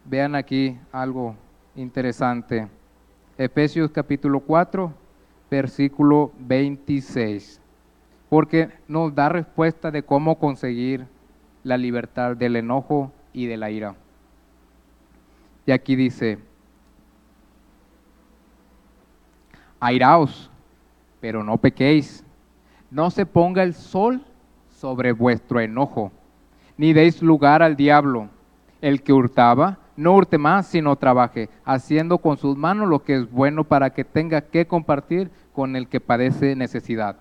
vean 0.04 0.34
aquí 0.34 0.76
algo 0.90 1.36
interesante. 1.76 2.68
Efesios 3.36 3.90
capítulo 3.90 4.38
4, 4.38 4.92
versículo 5.50 6.30
26, 6.38 7.60
porque 8.28 8.70
nos 8.86 9.12
da 9.12 9.28
respuesta 9.28 9.90
de 9.90 10.04
cómo 10.04 10.38
conseguir 10.38 11.06
la 11.64 11.76
libertad 11.76 12.36
del 12.36 12.54
enojo 12.54 13.12
y 13.32 13.46
de 13.46 13.56
la 13.56 13.70
ira. 13.70 13.96
Y 15.66 15.72
aquí 15.72 15.96
dice, 15.96 16.38
airaos, 19.80 20.50
pero 21.20 21.42
no 21.42 21.58
pequéis. 21.58 22.24
No 22.90 23.10
se 23.10 23.26
ponga 23.26 23.64
el 23.64 23.74
sol 23.74 24.24
sobre 24.70 25.10
vuestro 25.10 25.58
enojo, 25.58 26.12
ni 26.76 26.92
deis 26.92 27.20
lugar 27.20 27.62
al 27.62 27.74
diablo. 27.74 28.28
El 28.80 29.02
que 29.02 29.12
hurtaba, 29.12 29.78
no 29.96 30.14
hurte 30.14 30.38
más, 30.38 30.66
sino 30.66 30.96
trabaje, 30.96 31.48
haciendo 31.64 32.18
con 32.18 32.36
sus 32.36 32.56
manos 32.56 32.88
lo 32.88 33.02
que 33.02 33.16
es 33.16 33.30
bueno 33.30 33.64
para 33.64 33.90
que 33.90 34.04
tenga 34.04 34.42
que 34.42 34.66
compartir 34.66 35.30
con 35.52 35.76
el 35.76 35.88
que 35.88 36.00
padece 36.00 36.56
necesidad. 36.56 37.16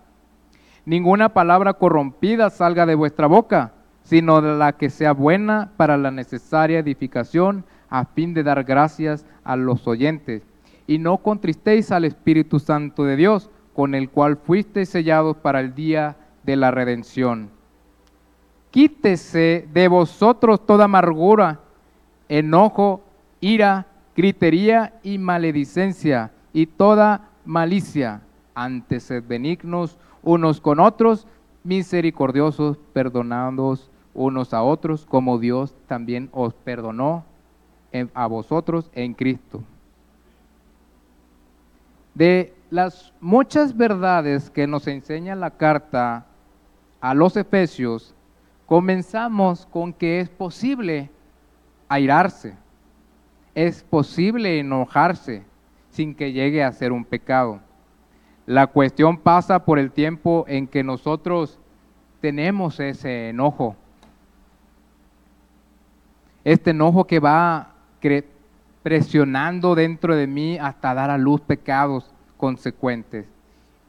Ninguna 0.86 1.30
palabra 1.30 1.74
corrompida 1.74 2.50
salga 2.50 2.86
de 2.86 2.96
vuestra 2.96 3.28
boca, 3.28 3.74
sino 4.04 4.42
la 4.42 4.74
que 4.74 4.90
sea 4.90 5.14
buena 5.14 5.72
para 5.78 5.98
la 5.98 6.12
necesaria 6.12 6.80
edificación 6.80 7.64
a 7.90 8.06
fin 8.06 8.34
de 8.34 8.44
dar 8.44 8.64
gracias 8.64 9.26
a 9.44 9.56
los 9.56 9.88
oyentes. 9.88 10.44
Y 10.88 10.98
no 10.98 11.20
contristéis 11.20 11.92
al 11.92 12.04
Espíritu 12.04 12.60
Santo 12.60 13.06
de 13.06 13.16
Dios, 13.16 13.50
con 13.74 13.96
el 13.96 14.10
cual 14.10 14.38
fuisteis 14.38 14.90
sellados 14.90 15.38
para 15.38 15.60
el 15.62 15.74
día 15.74 16.18
de 16.44 16.56
la 16.56 16.72
redención. 16.72 17.50
Quítese 18.72 19.68
de 19.72 19.88
vosotros 19.88 20.66
toda 20.66 20.86
amargura, 20.86 21.60
enojo, 22.38 23.04
ira, 23.42 23.86
gritería 24.16 24.94
y 25.04 25.20
maledicencia, 25.20 26.32
y 26.52 26.66
toda 26.66 27.30
malicia. 27.46 28.22
Antes 28.56 29.04
sed 29.04 29.24
benignos 29.28 29.98
unos 30.24 30.60
con 30.60 30.80
otros, 30.80 31.28
misericordiosos, 31.64 32.78
perdonándoos 32.92 33.92
unos 34.16 34.54
a 34.54 34.64
otros, 34.64 35.06
como 35.06 35.38
Dios 35.38 35.76
también 35.88 36.30
os 36.32 36.56
perdonó 36.56 37.24
a 38.16 38.26
vosotros 38.26 38.90
en 38.94 39.14
Cristo. 39.14 39.62
De 42.16 42.54
las 42.72 43.14
muchas 43.22 43.78
verdades 43.78 44.50
que 44.50 44.66
nos 44.66 44.88
enseña 44.88 45.36
la 45.36 45.52
carta 45.52 46.26
a 47.00 47.14
los 47.14 47.38
Efesios, 47.38 48.16
comenzamos 48.66 49.68
con 49.68 49.94
que 49.94 50.20
es 50.20 50.30
posible 50.30 51.12
airarse, 51.94 52.56
es 53.56 53.84
posible 53.84 54.60
enojarse 54.60 55.44
sin 55.90 56.16
que 56.16 56.32
llegue 56.32 56.64
a 56.64 56.72
ser 56.72 56.92
un 56.92 57.06
pecado. 57.06 57.60
La 58.46 58.68
cuestión 58.68 59.18
pasa 59.18 59.64
por 59.64 59.80
el 59.80 59.92
tiempo 59.92 60.46
en 60.48 60.68
que 60.68 60.84
nosotros 60.84 61.60
tenemos 62.20 62.80
ese 62.80 63.30
enojo. 63.30 63.76
Este 66.44 66.72
enojo 66.72 67.06
que 67.06 67.20
va 67.20 67.74
presionando 68.82 69.76
dentro 69.76 70.16
de 70.16 70.28
mí 70.28 70.58
hasta 70.58 70.94
dar 70.94 71.10
a 71.10 71.18
luz 71.18 71.40
pecados 71.42 72.12
consecuentes. 72.38 73.26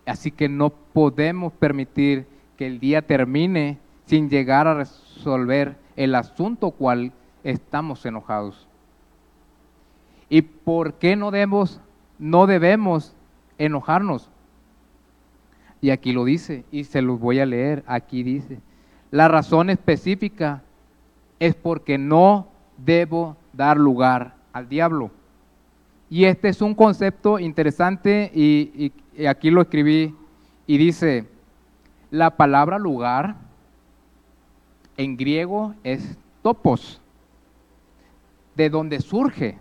Así 0.06 0.30
que 0.30 0.48
no 0.48 0.70
podemos 0.70 1.52
permitir 1.52 2.26
que 2.56 2.66
el 2.66 2.78
día 2.78 3.02
termine 3.02 3.78
sin 4.06 4.30
llegar 4.30 4.68
a 4.68 4.74
resolver 4.74 5.76
el 5.96 6.14
asunto 6.14 6.70
cual 6.70 7.12
estamos 7.44 8.04
enojados. 8.04 8.66
¿Y 10.28 10.42
por 10.42 10.94
qué 10.94 11.14
no 11.14 11.30
debemos, 11.30 11.80
no 12.18 12.46
debemos 12.46 13.14
enojarnos? 13.58 14.30
Y 15.80 15.90
aquí 15.90 16.12
lo 16.12 16.24
dice, 16.24 16.64
y 16.72 16.84
se 16.84 17.02
los 17.02 17.20
voy 17.20 17.40
a 17.40 17.46
leer, 17.46 17.84
aquí 17.86 18.22
dice, 18.22 18.58
la 19.10 19.28
razón 19.28 19.70
específica 19.70 20.62
es 21.38 21.54
porque 21.54 21.98
no 21.98 22.48
debo 22.78 23.36
dar 23.52 23.76
lugar 23.76 24.34
al 24.52 24.68
diablo. 24.68 25.10
Y 26.08 26.24
este 26.24 26.48
es 26.48 26.62
un 26.62 26.74
concepto 26.74 27.38
interesante 27.38 28.30
y, 28.34 28.92
y 29.16 29.26
aquí 29.26 29.50
lo 29.50 29.60
escribí, 29.60 30.14
y 30.66 30.78
dice, 30.78 31.26
la 32.10 32.30
palabra 32.30 32.78
lugar 32.78 33.36
en 34.96 35.16
griego 35.16 35.74
es 35.82 36.16
topos, 36.42 37.00
de 38.56 38.70
donde 38.70 39.00
surge. 39.00 39.58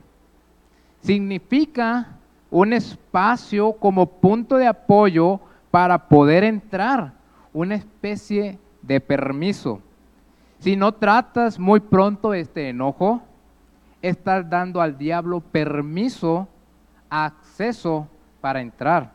Significa 1.02 2.18
un 2.50 2.74
espacio 2.74 3.74
como 3.74 4.06
punto 4.06 4.58
de 4.58 4.68
apoyo 4.68 5.40
para 5.72 6.08
poder 6.08 6.44
entrar, 6.44 7.14
una 7.52 7.76
especie 7.76 8.60
de 8.82 9.00
permiso. 9.00 9.82
Si 10.60 10.76
no 10.76 10.94
tratas 10.94 11.60
muy 11.60 11.80
pronto 11.80 12.34
este 12.34 12.70
enojo, 12.70 13.24
estás 14.02 14.50
dando 14.50 14.82
al 14.82 14.98
diablo 14.98 15.42
permiso, 15.42 16.48
acceso 17.10 18.08
para 18.40 18.62
entrar. 18.62 19.12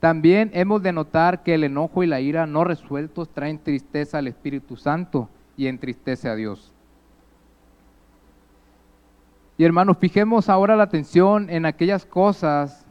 También 0.00 0.50
hemos 0.54 0.82
de 0.82 0.92
notar 0.92 1.42
que 1.42 1.54
el 1.54 1.64
enojo 1.64 2.02
y 2.02 2.06
la 2.06 2.20
ira 2.20 2.46
no 2.46 2.64
resueltos 2.64 3.28
traen 3.28 3.58
tristeza 3.58 4.18
al 4.18 4.28
Espíritu 4.28 4.76
Santo 4.76 5.28
y 5.56 5.66
entristece 5.66 6.28
a 6.28 6.34
Dios. 6.34 6.72
Y 9.58 9.64
hermanos, 9.64 9.98
fijemos 9.98 10.48
ahora 10.48 10.76
la 10.76 10.84
atención 10.84 11.50
en 11.50 11.66
aquellas 11.66 12.06
cosas 12.06 12.86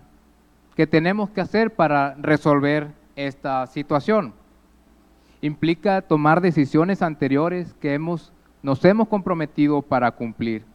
que 0.75 0.85
tenemos 0.85 1.29
que 1.29 1.39
hacer 1.39 1.73
para 1.73 2.15
resolver 2.15 2.89
esta 3.15 3.65
situación. 3.67 4.33
Implica 5.39 6.01
tomar 6.01 6.41
decisiones 6.41 7.01
anteriores 7.01 7.73
que 7.75 7.93
hemos, 7.93 8.33
nos 8.61 8.83
hemos 8.83 9.07
comprometido 9.07 9.81
para 9.81 10.11
cumplir. 10.11 10.65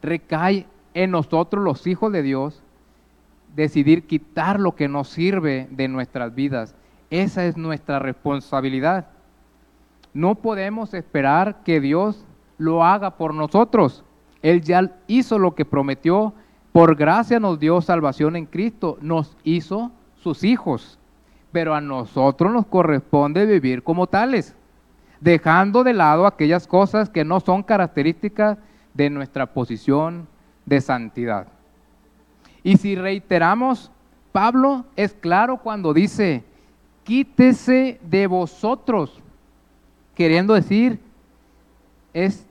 Recae 0.00 0.66
en 0.94 1.10
nosotros 1.10 1.62
los 1.62 1.86
hijos 1.86 2.10
de 2.10 2.22
Dios 2.22 2.62
decidir 3.54 4.06
quitar 4.06 4.58
lo 4.58 4.74
que 4.76 4.88
nos 4.88 5.10
sirve 5.10 5.68
de 5.70 5.88
nuestras 5.88 6.34
vidas. 6.34 6.74
Esa 7.10 7.44
es 7.44 7.58
nuestra 7.58 7.98
responsabilidad. 7.98 9.08
No 10.14 10.36
podemos 10.36 10.94
esperar 10.94 11.62
que 11.64 11.80
Dios 11.80 12.24
lo 12.56 12.82
haga 12.82 13.18
por 13.18 13.34
nosotros. 13.34 14.04
Él 14.42 14.62
ya 14.62 14.92
hizo 15.06 15.38
lo 15.38 15.54
que 15.54 15.64
prometió. 15.64 16.34
Por 16.72 16.96
gracia 16.96 17.40
nos 17.40 17.58
dio 17.58 17.80
salvación 17.80 18.36
en 18.36 18.46
Cristo. 18.46 18.98
Nos 19.00 19.36
hizo 19.44 19.90
sus 20.16 20.44
hijos. 20.44 20.98
Pero 21.52 21.74
a 21.74 21.80
nosotros 21.80 22.52
nos 22.52 22.66
corresponde 22.66 23.46
vivir 23.46 23.82
como 23.82 24.06
tales, 24.06 24.54
dejando 25.20 25.82
de 25.82 25.94
lado 25.94 26.26
aquellas 26.26 26.66
cosas 26.66 27.08
que 27.08 27.24
no 27.24 27.40
son 27.40 27.62
características 27.62 28.58
de 28.94 29.10
nuestra 29.10 29.46
posición 29.46 30.28
de 30.66 30.80
santidad. 30.80 31.48
Y 32.62 32.76
si 32.76 32.96
reiteramos, 32.96 33.90
Pablo 34.32 34.84
es 34.96 35.14
claro 35.14 35.58
cuando 35.58 35.94
dice, 35.94 36.44
quítese 37.04 37.98
de 38.02 38.26
vosotros, 38.26 39.22
queriendo 40.14 40.54
decir, 40.54 41.00
es, 42.12 42.46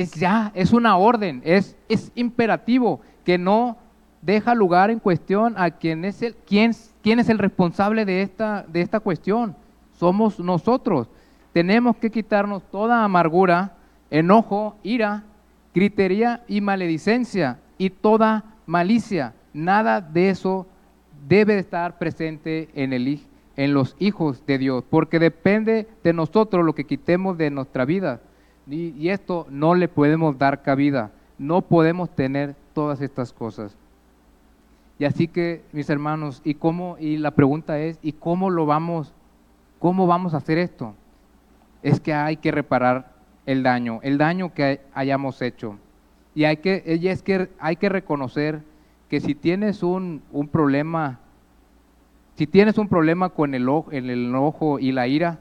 es 0.00 0.12
ya, 0.14 0.50
es 0.54 0.72
una 0.72 0.96
orden, 0.96 1.42
es, 1.44 1.76
es 1.88 2.10
imperativo, 2.14 3.00
que 3.24 3.38
no 3.38 3.76
deja 4.22 4.54
lugar 4.54 4.90
en 4.90 4.98
cuestión 4.98 5.54
a 5.56 5.70
quién 5.70 6.04
es 6.04 6.22
el, 6.22 6.34
quién, 6.46 6.72
quién 7.02 7.18
es 7.18 7.28
el 7.28 7.38
responsable 7.38 8.04
de 8.04 8.22
esta, 8.22 8.64
de 8.68 8.80
esta 8.80 9.00
cuestión. 9.00 9.56
Somos 9.92 10.38
nosotros. 10.38 11.08
Tenemos 11.52 11.96
que 11.96 12.10
quitarnos 12.10 12.62
toda 12.70 13.04
amargura, 13.04 13.76
enojo, 14.10 14.76
ira, 14.82 15.24
gritería 15.74 16.44
y 16.48 16.60
maledicencia 16.60 17.58
y 17.76 17.90
toda 17.90 18.44
malicia. 18.66 19.34
Nada 19.52 20.00
de 20.00 20.30
eso 20.30 20.66
debe 21.28 21.58
estar 21.58 21.98
presente 21.98 22.68
en, 22.74 22.92
el, 22.92 23.20
en 23.56 23.74
los 23.74 23.96
hijos 23.98 24.44
de 24.46 24.58
Dios, 24.58 24.84
porque 24.88 25.18
depende 25.18 25.88
de 26.02 26.12
nosotros 26.12 26.64
lo 26.64 26.74
que 26.74 26.84
quitemos 26.84 27.36
de 27.36 27.50
nuestra 27.50 27.84
vida. 27.84 28.20
Y, 28.68 28.90
y 28.90 29.08
esto 29.10 29.46
no 29.50 29.74
le 29.74 29.88
podemos 29.88 30.38
dar 30.38 30.62
cabida. 30.62 31.10
No 31.38 31.62
podemos 31.62 32.10
tener 32.10 32.54
todas 32.74 33.00
estas 33.00 33.32
cosas. 33.32 33.76
Y 35.00 35.06
así 35.06 35.28
que, 35.28 35.62
mis 35.72 35.88
hermanos, 35.88 36.42
¿y 36.44 36.52
cómo? 36.52 36.96
Y 37.00 37.16
la 37.16 37.30
pregunta 37.30 37.78
es, 37.78 37.98
¿y 38.02 38.12
cómo 38.12 38.50
lo 38.50 38.66
vamos, 38.66 39.14
cómo 39.78 40.06
vamos 40.06 40.34
a 40.34 40.36
hacer 40.36 40.58
esto? 40.58 40.94
Es 41.82 42.00
que 42.00 42.12
hay 42.12 42.36
que 42.36 42.52
reparar 42.52 43.10
el 43.46 43.62
daño, 43.62 44.00
el 44.02 44.18
daño 44.18 44.52
que 44.52 44.82
hayamos 44.92 45.40
hecho. 45.40 45.78
Y, 46.34 46.44
hay 46.44 46.58
que, 46.58 46.82
es 46.84 47.22
que 47.22 47.48
hay 47.58 47.76
que 47.76 47.88
reconocer 47.88 48.60
que 49.08 49.20
si 49.20 49.34
tienes 49.34 49.82
un, 49.82 50.22
problema, 50.52 51.18
si 52.36 52.46
tienes 52.46 52.76
un 52.76 52.88
problema 52.88 53.30
con 53.30 53.54
el, 53.54 53.70
ojo, 53.70 53.90
el 53.92 54.10
enojo 54.10 54.78
y 54.78 54.92
la 54.92 55.08
ira, 55.08 55.38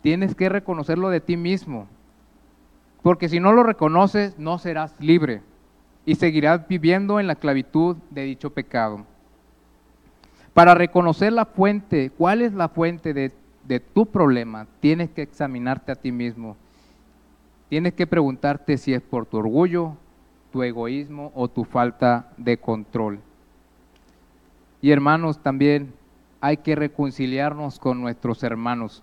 tienes 0.00 0.34
que 0.34 0.48
reconocerlo 0.48 1.08
de 1.08 1.20
ti 1.20 1.36
mismo. 1.36 1.86
Porque 3.02 3.28
si 3.28 3.40
no 3.40 3.52
lo 3.52 3.62
reconoces, 3.62 4.38
no 4.38 4.58
serás 4.58 4.94
libre 5.00 5.42
y 6.04 6.14
seguirás 6.14 6.66
viviendo 6.68 7.20
en 7.20 7.26
la 7.26 7.34
esclavitud 7.34 7.96
de 8.10 8.22
dicho 8.22 8.50
pecado. 8.50 9.04
Para 10.54 10.74
reconocer 10.74 11.32
la 11.32 11.46
fuente, 11.46 12.10
cuál 12.10 12.42
es 12.42 12.52
la 12.52 12.68
fuente 12.68 13.14
de, 13.14 13.32
de 13.64 13.80
tu 13.80 14.06
problema, 14.06 14.66
tienes 14.80 15.10
que 15.10 15.22
examinarte 15.22 15.92
a 15.92 15.96
ti 15.96 16.12
mismo. 16.12 16.56
Tienes 17.68 17.94
que 17.94 18.06
preguntarte 18.06 18.76
si 18.76 18.92
es 18.92 19.00
por 19.00 19.26
tu 19.26 19.38
orgullo, 19.38 19.96
tu 20.52 20.62
egoísmo 20.62 21.32
o 21.34 21.48
tu 21.48 21.64
falta 21.64 22.32
de 22.36 22.58
control. 22.58 23.20
Y 24.82 24.90
hermanos, 24.90 25.38
también 25.38 25.94
hay 26.40 26.58
que 26.58 26.74
reconciliarnos 26.74 27.78
con 27.78 28.00
nuestros 28.00 28.42
hermanos. 28.42 29.02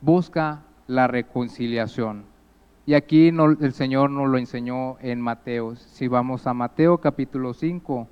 Busca 0.00 0.62
la 0.86 1.06
reconciliación. 1.06 2.33
Y 2.86 2.92
aquí 2.92 3.28
el 3.28 3.72
Señor 3.72 4.10
nos 4.10 4.28
lo 4.28 4.36
enseñó 4.36 4.98
en 5.00 5.18
Mateo. 5.18 5.74
Si 5.74 6.06
vamos 6.06 6.46
a 6.46 6.52
Mateo 6.52 6.98
capítulo 6.98 7.54
5, 7.54 8.06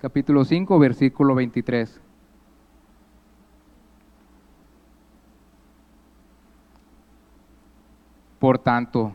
capítulo 0.00 0.44
5, 0.46 0.78
versículo 0.78 1.34
23. 1.34 2.00
Por 8.38 8.58
tanto, 8.58 9.12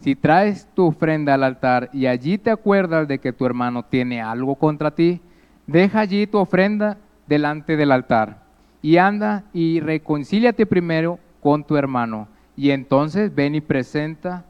si 0.00 0.14
traes 0.16 0.66
tu 0.74 0.86
ofrenda 0.86 1.34
al 1.34 1.44
altar 1.44 1.90
y 1.92 2.06
allí 2.06 2.38
te 2.38 2.50
acuerdas 2.50 3.06
de 3.06 3.18
que 3.18 3.34
tu 3.34 3.44
hermano 3.44 3.84
tiene 3.84 4.22
algo 4.22 4.54
contra 4.54 4.94
ti, 4.94 5.20
deja 5.66 6.00
allí 6.00 6.26
tu 6.26 6.38
ofrenda 6.38 6.96
delante 7.26 7.76
del 7.76 7.92
altar 7.92 8.41
y 8.82 8.96
anda 8.98 9.44
y 9.54 9.80
reconcíliate 9.80 10.66
primero 10.66 11.18
con 11.40 11.64
tu 11.64 11.76
hermano 11.76 12.28
y 12.56 12.70
entonces 12.70 13.34
ven 13.34 13.54
y 13.54 13.60
presenta 13.60 14.44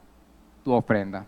tu 0.65 0.73
ofrenda. 0.73 1.27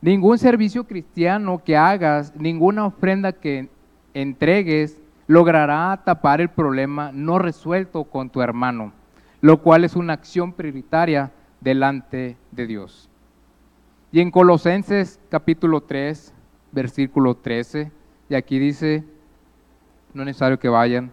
Ningún 0.00 0.38
servicio 0.38 0.84
cristiano 0.84 1.62
que 1.64 1.76
hagas, 1.76 2.32
ninguna 2.36 2.86
ofrenda 2.86 3.32
que 3.32 3.68
entregues, 4.14 5.00
logrará 5.26 6.00
tapar 6.04 6.40
el 6.40 6.48
problema 6.48 7.10
no 7.12 7.38
resuelto 7.38 8.04
con 8.04 8.30
tu 8.30 8.40
hermano 8.40 8.92
lo 9.40 9.62
cual 9.62 9.84
es 9.84 9.96
una 9.96 10.14
acción 10.14 10.52
prioritaria 10.52 11.30
delante 11.60 12.36
de 12.50 12.66
Dios. 12.66 13.08
Y 14.10 14.20
en 14.20 14.30
Colosenses 14.30 15.20
capítulo 15.28 15.82
3, 15.82 16.32
versículo 16.72 17.36
13, 17.36 17.90
y 18.28 18.34
aquí 18.34 18.58
dice, 18.58 19.04
no 20.18 20.22
es 20.24 20.26
necesario 20.26 20.58
que 20.58 20.68
vayan, 20.68 21.10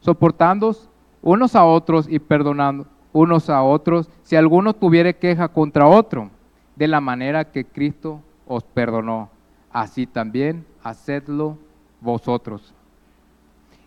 soportando 0.00 0.76
unos 1.22 1.56
a 1.56 1.64
otros 1.64 2.06
y 2.08 2.18
perdonando 2.18 2.86
unos 3.12 3.50
a 3.50 3.62
otros 3.62 4.08
si 4.22 4.36
alguno 4.36 4.74
tuviere 4.74 5.16
queja 5.16 5.48
contra 5.48 5.86
otro, 5.86 6.30
de 6.76 6.86
la 6.86 7.00
manera 7.00 7.50
que 7.50 7.64
Cristo 7.64 8.20
os 8.46 8.62
perdonó, 8.62 9.30
así 9.72 10.06
también 10.06 10.64
hacedlo 10.82 11.58
vosotros. 12.00 12.74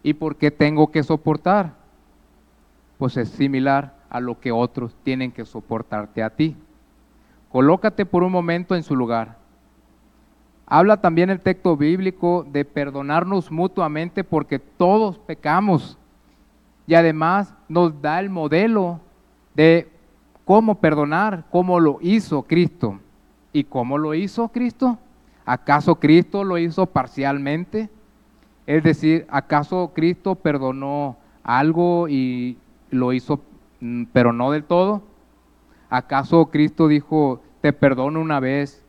¿Y 0.03 0.13
por 0.15 0.35
qué 0.35 0.51
tengo 0.51 0.91
que 0.91 1.03
soportar? 1.03 1.81
pues 3.01 3.17
es 3.17 3.29
similar 3.29 3.95
a 4.11 4.19
lo 4.19 4.39
que 4.39 4.51
otros 4.51 4.95
tienen 5.03 5.31
que 5.31 5.43
soportarte 5.43 6.21
a 6.21 6.29
ti. 6.29 6.55
Colócate 7.51 8.05
por 8.05 8.21
un 8.21 8.31
momento 8.31 8.75
en 8.75 8.83
su 8.83 8.95
lugar. 8.95 9.40
Habla 10.73 11.01
también 11.01 11.29
el 11.29 11.41
texto 11.41 11.75
bíblico 11.75 12.47
de 12.49 12.63
perdonarnos 12.63 13.51
mutuamente 13.51 14.23
porque 14.23 14.57
todos 14.57 15.17
pecamos. 15.17 15.97
Y 16.87 16.93
además 16.93 17.53
nos 17.67 18.01
da 18.01 18.21
el 18.21 18.29
modelo 18.29 19.01
de 19.53 19.91
cómo 20.45 20.75
perdonar, 20.75 21.43
cómo 21.51 21.81
lo 21.81 21.97
hizo 21.99 22.43
Cristo. 22.43 23.01
¿Y 23.51 23.65
cómo 23.65 23.97
lo 23.97 24.13
hizo 24.13 24.47
Cristo? 24.47 24.97
¿Acaso 25.45 25.95
Cristo 25.95 26.45
lo 26.45 26.57
hizo 26.57 26.85
parcialmente? 26.85 27.89
Es 28.65 28.81
decir, 28.81 29.27
¿acaso 29.29 29.91
Cristo 29.93 30.35
perdonó 30.35 31.17
algo 31.43 32.07
y 32.07 32.57
lo 32.91 33.11
hizo, 33.11 33.41
mm, 33.81 34.03
pero 34.13 34.31
no 34.31 34.51
del 34.51 34.63
todo? 34.63 35.01
¿Acaso 35.89 36.45
Cristo 36.45 36.87
dijo, 36.87 37.41
te 37.59 37.73
perdono 37.73 38.21
una 38.21 38.39
vez 38.39 38.85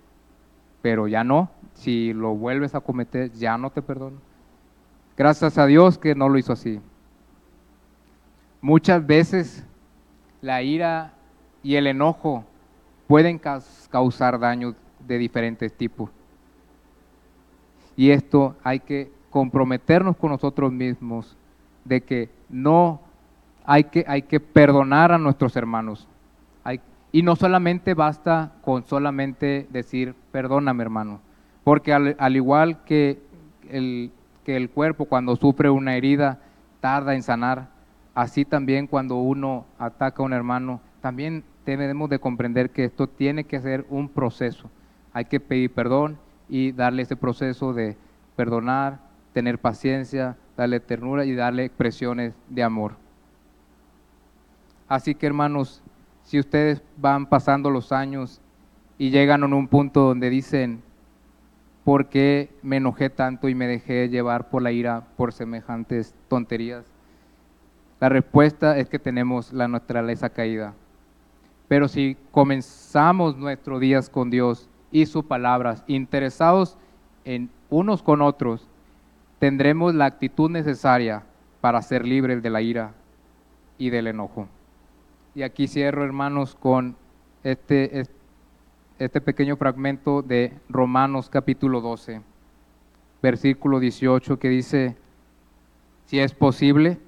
pero 0.83 1.07
ya 1.09 1.25
no. 1.25 1.49
Si 1.75 2.13
lo 2.13 2.35
vuelves 2.35 2.75
a 2.75 2.81
cometer, 2.81 3.33
ya 3.33 3.57
no 3.59 3.71
te 3.71 3.83
perdono. 3.83 4.19
Gracias 5.17 5.59
a 5.59 5.67
Dios 5.67 5.99
que 5.99 6.15
no 6.15 6.29
lo 6.29 6.39
hizo 6.39 6.53
así. 6.53 6.81
Muchas 8.61 9.05
veces 9.07 9.65
la 10.41 10.63
ira 10.63 11.13
y 11.63 11.77
el 11.77 11.87
enojo 11.87 12.45
pueden 13.07 13.41
causar 13.91 14.39
daños 14.39 14.75
de 15.07 15.19
diferentes 15.19 15.73
tipos. 15.73 16.11
Y 17.97 18.11
esto 18.11 18.57
hay 18.63 18.81
que 18.81 19.11
comprometernos 19.31 20.17
con 20.17 20.31
nosotros 20.31 20.73
mismos 20.73 21.37
de 21.85 22.03
que 22.03 22.31
no 22.49 23.01
hay 23.65 23.85
que, 23.85 24.05
hay 24.07 24.23
que 24.23 24.41
perdonar 24.41 25.13
a 25.13 25.19
nuestros 25.19 25.57
hermanos. 25.57 26.09
y 27.15 27.23
no 27.23 27.37
solamente 27.37 27.93
basta 27.93 28.53
con 28.63 28.85
solamente 28.85 29.67
decir, 29.71 30.15
perdóname 30.31 30.83
hermano, 30.83 31.21
porque 31.65 31.93
al, 31.93 32.37
igual 32.37 32.83
que 32.85 33.21
el, 33.71 34.11
que 34.45 34.57
el 34.57 34.71
cuerpo 34.71 35.05
cuando 35.05 35.37
sufre 35.37 35.71
una 35.71 35.97
herida 35.97 36.41
tarda 36.81 37.15
en 37.15 37.23
sanar, 37.23 37.69
así 38.15 38.45
también 38.45 38.87
cuando 38.87 39.17
uno 39.17 39.67
ataca 39.79 40.23
a 40.23 40.27
un 40.27 40.33
hermano, 40.33 40.81
también 41.01 41.45
debemos 41.65 42.11
de 42.11 42.19
comprender 42.19 42.71
que 42.71 42.85
esto 42.85 43.07
tiene 43.07 43.45
que 43.45 43.61
ser 43.61 43.87
un 43.89 44.09
proceso. 44.09 44.71
Hay 45.13 45.27
que 45.27 45.41
pedir 45.41 45.73
perdón 45.73 46.19
y 46.49 46.73
darle 46.73 47.03
ese 47.03 47.17
proceso 47.17 47.73
de 47.73 47.97
perdonar, 48.37 48.99
tener 49.33 49.59
paciencia, 49.59 50.37
darle 50.57 50.81
ternura 50.81 51.25
y 51.25 51.35
darle 51.35 51.65
expresiones 51.65 52.35
de 52.49 52.63
amor. 52.63 52.97
Así 54.89 55.15
que 55.15 55.27
hermanos, 55.27 55.83
si 56.25 56.39
ustedes 56.39 56.83
van 56.97 57.27
pasando 57.27 57.71
los 57.71 57.93
años 57.93 58.41
y 58.99 59.11
llegan 59.11 59.43
a 59.43 59.47
un 59.47 59.69
punto 59.69 60.03
donde 60.03 60.29
dicen, 60.29 60.83
¿por 61.85 62.07
qué 62.07 62.51
me 62.63 62.77
enojé 62.77 63.11
tanto 63.11 63.49
y 63.49 63.55
me 63.55 63.67
dejé 63.67 64.09
llevar 64.09 64.49
por 64.51 64.63
la 64.63 64.73
ira 64.73 65.05
por 65.17 65.33
semejantes 65.33 66.15
tonterías? 66.29 66.85
La 68.01 68.09
respuesta 68.09 68.79
es 68.79 68.89
que 68.89 68.99
tenemos 68.99 69.53
la 69.53 69.69
naturaleza 69.69 70.31
caída. 70.31 70.75
Pero 71.69 71.89
si 71.89 72.17
comenzamos 72.31 73.37
nuestros 73.37 73.81
días 73.81 74.11
con 74.11 74.31
Dios 74.31 74.69
y 74.91 75.07
sus 75.07 75.25
palabras, 75.25 75.85
interesados 75.87 76.77
en 77.25 77.49
unos 77.71 78.03
con 78.03 78.21
otros, 78.21 78.69
tendremos 79.39 79.95
la 79.95 80.05
actitud 80.05 80.51
necesaria 80.51 81.23
para 81.61 81.81
ser 81.81 82.07
libres 82.07 82.43
de 82.43 82.51
la 82.51 82.61
ira 82.61 82.93
y 83.79 83.91
del 83.91 84.09
enojo. 84.09 84.49
Y 85.35 85.43
aquí 85.43 85.67
cierro, 85.67 86.05
hermanos, 86.05 86.55
con 86.55 86.97
este, 87.43 88.01
este 88.99 89.21
pequeño 89.21 89.57
fragmento 89.57 90.23
de 90.23 90.53
Romanos 90.69 91.29
capítulo 91.29 91.81
12, 91.81 92.21
versículo 93.23 93.81
18, 93.81 94.39
que 94.39 94.49
dice, 94.49 94.97
si 96.07 96.21
es 96.21 96.35
posible, 96.35 96.99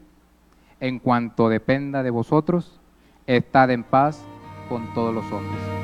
en 0.80 0.98
cuanto 0.98 1.48
dependa 1.48 2.02
de 2.02 2.10
vosotros, 2.10 2.80
estad 3.26 3.70
en 3.70 3.84
paz 3.84 4.24
con 4.68 4.92
todos 4.94 5.14
los 5.14 5.24
hombres. 5.32 5.83